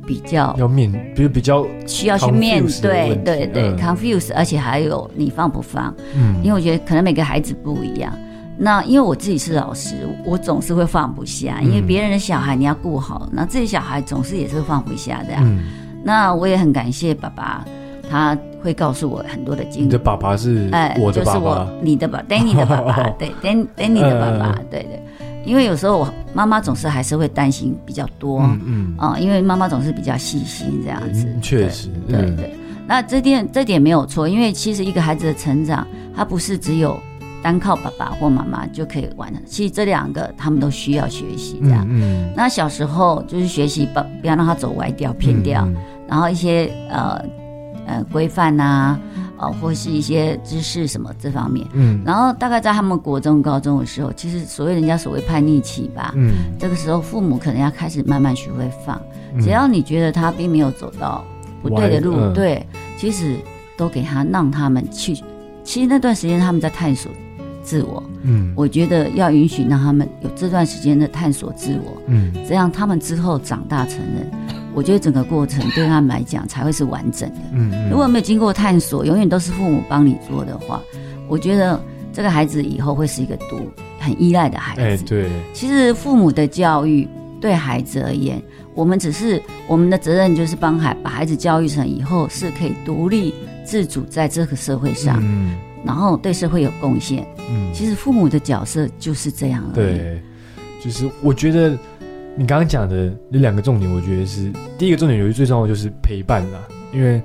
[0.05, 5.93] 比较要面，比如比较需要去面对对对、嗯 confuse，而且还有你放不放？
[6.15, 8.11] 嗯，因为我觉得可能每个孩子不一样。
[8.57, 9.95] 那因为我自己是老师，
[10.25, 15.41] 我总是会放不下，因为嗯别人的小孩你要顾好，那自己小孩总是也是会放不下的、啊。
[15.43, 15.59] 嗯
[16.03, 17.65] 那我也很感谢爸爸，
[18.07, 21.39] 他会告诉我很多的经你的爸爸是哎，我的爸爸。
[21.39, 25.01] 就是我，你的爸， Danny 的爸爸，对，Dan Danny 的爸爸，对对。
[25.45, 32.35] 因为有时候我妈妈总是还是会担心比较多，嗯嗯，啊、因为妈妈总是比较细心这样子嗯，确实，嗯。
[32.35, 32.35] 对。
[32.35, 32.55] 对。
[32.87, 36.99] 那这点这点没有错，因为其实一个孩子的成长，他不是只有
[37.43, 41.85] 单靠爸爸或妈妈就可以完成，其实这两个他们都需要学习这样。
[41.89, 45.75] 嗯那小时候就是学习不不要让他走歪掉、偏掉，嗯。
[46.07, 47.19] 然后一些呃
[47.85, 48.99] 呃规范呐，
[49.37, 51.65] 呃或是一些知识什么这方面。
[51.73, 58.99] 嗯然后大概在他们国中、高中的时候，其实所谓人家所谓叛逆期吧，嗯，这个时候父母可能要开始慢慢学会放。
[59.33, 61.21] 嗯只要你觉得他并没有走到
[61.61, 62.65] 不对的路，对，
[62.97, 63.35] 其实
[63.75, 65.13] 都给他让他们去。
[65.63, 67.11] 其实那段时间他们在探索
[67.61, 74.31] 自我，嗯我觉得要允许让他们有这段时间的探索自我，嗯这样他们之后长大成人，
[74.75, 77.39] 我觉得整个过程对他们来讲才会是完整的。
[77.53, 80.81] 嗯嗯，如果没有经过探索，永远都是父母帮你做的话，
[81.27, 83.57] 我觉得这个孩子以后会是一个独
[83.99, 84.81] 很依赖的孩子。
[84.81, 87.07] 哎对，其实父母的教育
[87.39, 88.41] 对孩子而言，
[88.73, 95.55] 我们只是我们的责任就是帮孩把孩子教育成以后是可以独立自主在这个社会上，嗯
[95.85, 97.25] 然后对社会有贡献。
[97.49, 99.97] 嗯，其实父母的角色就是这样而已。
[99.97, 100.21] 对，
[100.83, 101.77] 就是我觉得
[102.37, 106.59] 你刚刚讲的那两个重点，我觉得是第一个重点，有一最重要的就是陪伴啦。
[106.93, 107.21] 因为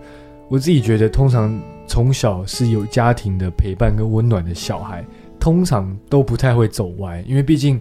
[0.49, 5.05] 我自己觉得，通常从小是有家庭的陪伴跟温暖的小孩，
[5.41, 7.81] 通常都不太会走歪，因为毕竟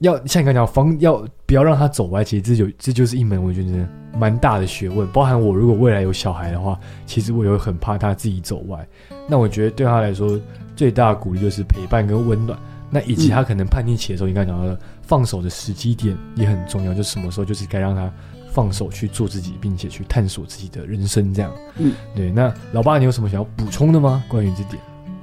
[0.00, 3.88] 要像你刚刚讲，防要不要让他走歪，其实这就这就是一门我觉得
[4.18, 5.06] 蛮大的学问。
[5.12, 8.84] 包含我如果未来有小孩的话，其实我也会很怕他自己走歪。
[9.28, 10.38] 那我觉得对他来说，
[10.74, 12.58] 最大的鼓励就是陪伴跟温暖。
[12.90, 14.78] 那以及他可能叛逆期的时候，你刚讲到了
[15.08, 18.08] 放手的时机点也很重要，就什么时候就是该让他
[18.52, 21.50] 放手去做自己，并且去探索自己的人生，这样。
[21.78, 22.30] 嗯，对。
[22.30, 24.22] 那老爸，你有什么想要补充的吗？
[24.28, 24.80] 关于这点？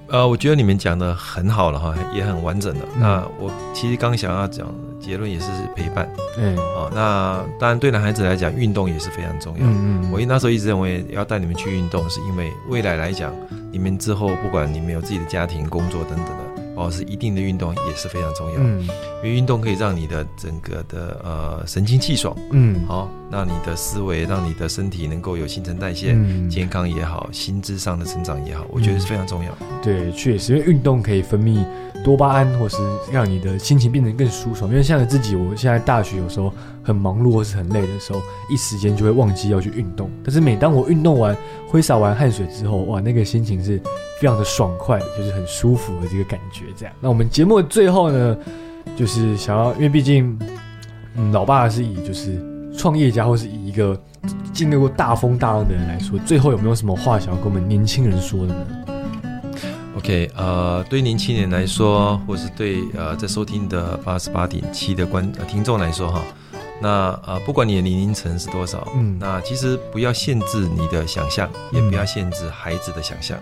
[0.08, 2.82] 呃，我觉得你们讲的很好了哈，也很完整的。
[2.96, 4.68] 嗯那我其实刚想要讲
[5.00, 6.08] 结论也是陪伴
[6.38, 6.92] 嗯哦。
[6.94, 9.66] 那当然对男孩子来讲，运动也是非常重要。
[9.66, 13.34] 嗯嗯，我那时候一直认为要带你们去运动，是因为未来来讲，
[13.72, 18.58] 你们之后不管你们有自己的家庭、工作等等的，保持一定的运动也是非常重要。
[18.60, 18.88] 嗯
[19.24, 29.58] 因为运动可以让你的整个的呃神清气爽，嗯好、让你的思维，让你的身体能够有新陈代谢，嗯，健康也好，心智上的成长也好，我觉得是非常重要。
[29.82, 31.66] 对，确实，因为运动可以分泌
[32.06, 32.78] 多巴胺，或是
[33.12, 34.70] 让你的心情变得更舒爽。
[34.70, 36.54] 因为像自己，我现在大学有时候
[36.84, 40.08] 很忙碌或是很累的时候，一时间就会忘记要去运动。
[40.24, 41.36] 但是每当我运动完、
[41.68, 43.82] 挥洒完汗水之后，哇，那个心情是
[44.22, 46.66] 非常的爽快的，就是很舒服的这个感觉。
[46.78, 48.38] 这样，那我们节目的最后呢，
[48.96, 50.38] 就是想要，因为毕竟，
[51.16, 52.40] 嗯，老爸是以就是
[52.78, 54.00] 创业家，或是以一个
[54.54, 58.85] 经历过大风大浪的人来说，最后有没有什么话想要跟我们年轻人说的呢？
[59.98, 66.22] OK，呃，对年轻人来说，或是对呃在收听的八十八点七的观、呃、听众来说哈，
[66.82, 73.40] 那呃不管你的年龄层是多少，嗯那其实不要限制你的想象，也不要限制孩子的想象，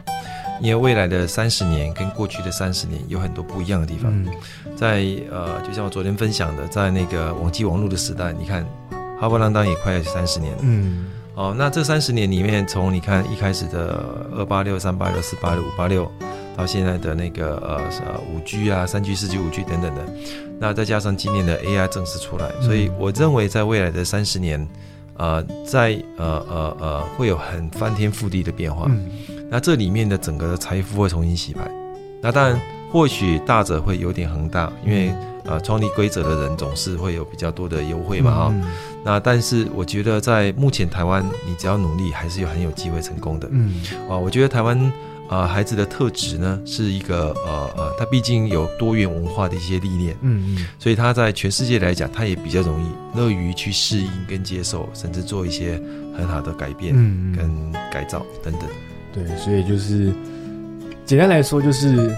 [0.62, 4.12] 因为未来的三十年跟过去的三十年有很多不一样的地方。
[4.14, 4.28] 嗯
[4.76, 8.64] 在呃，就像我昨天分享的，在那个网际网络的时代，你看
[9.20, 10.60] 哈不啷当也快三十年了。
[10.62, 16.12] 嗯哦，那这三十年里面，从你看一开始的二八六、三八六、四八六、五八六，
[16.56, 20.02] 到现在的那个呃呃五 G 啊、三 G、四 G、五 G 等等的，
[20.60, 24.68] 那再加上今年的 AI 正式出来，所以我认为在未来的三十年，
[25.18, 28.86] 呃，在呃呃呃会有很翻天覆地的变化。
[28.90, 29.10] 嗯
[29.50, 31.70] 那这里面的整个的财富会重新洗牌。
[32.20, 32.60] 那当然，
[32.92, 38.64] 或许大者会有点恒大，因为呃创立规则的人总是会有比较多的优惠嘛哈、嗯
[39.06, 43.48] 那但是我觉得在目前台湾，你只要努力，还是有很有机会成功的。
[43.52, 43.76] 嗯
[44.10, 44.92] 啊，我觉得台湾
[45.34, 55.82] 呃孩子的特质呢，是一个呃呃，他毕竟有多元文化的一些历练，嗯嗯所以他在全世界来讲，他也比较容易乐于去适应跟接受，甚至做一些
[56.16, 58.70] 很好的改变嗯嗯，跟改造等等。
[59.12, 60.14] 对，所以就是
[61.04, 62.16] 简单来说，就是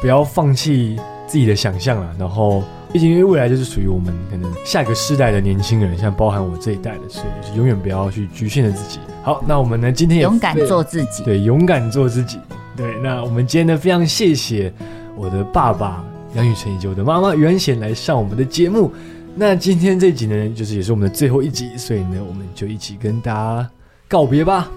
[0.00, 2.12] 不要放弃自己的想象了。
[2.18, 8.98] 然后，毕竟因为未来就是属于我们可能下一个世代的年轻人，像包含我这一代的，所以就是永远不要去局限了自己。
[9.22, 11.22] 好，那我们呢今天也勇敢做自己。
[11.24, 12.38] 对，勇敢做自己。
[12.76, 14.72] 对，那我们今天呢，非常谢谢
[15.16, 16.04] 我的爸爸
[16.34, 18.92] 杨雨辰以及我的妈妈袁贤来上我们的节目。
[19.34, 23.70] 那今天这集呢，就是也是我们的最后一集，所以呢，我们就一起跟大家
[24.08, 24.68] 告别吧，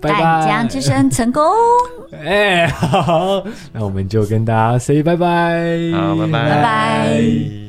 [0.00, 0.20] 拜拜。
[0.20, 1.42] 淡江之声成功。
[2.24, 3.42] 哎，好，
[3.72, 7.63] 那我们就跟大家 say 拜拜，好，拜拜，拜拜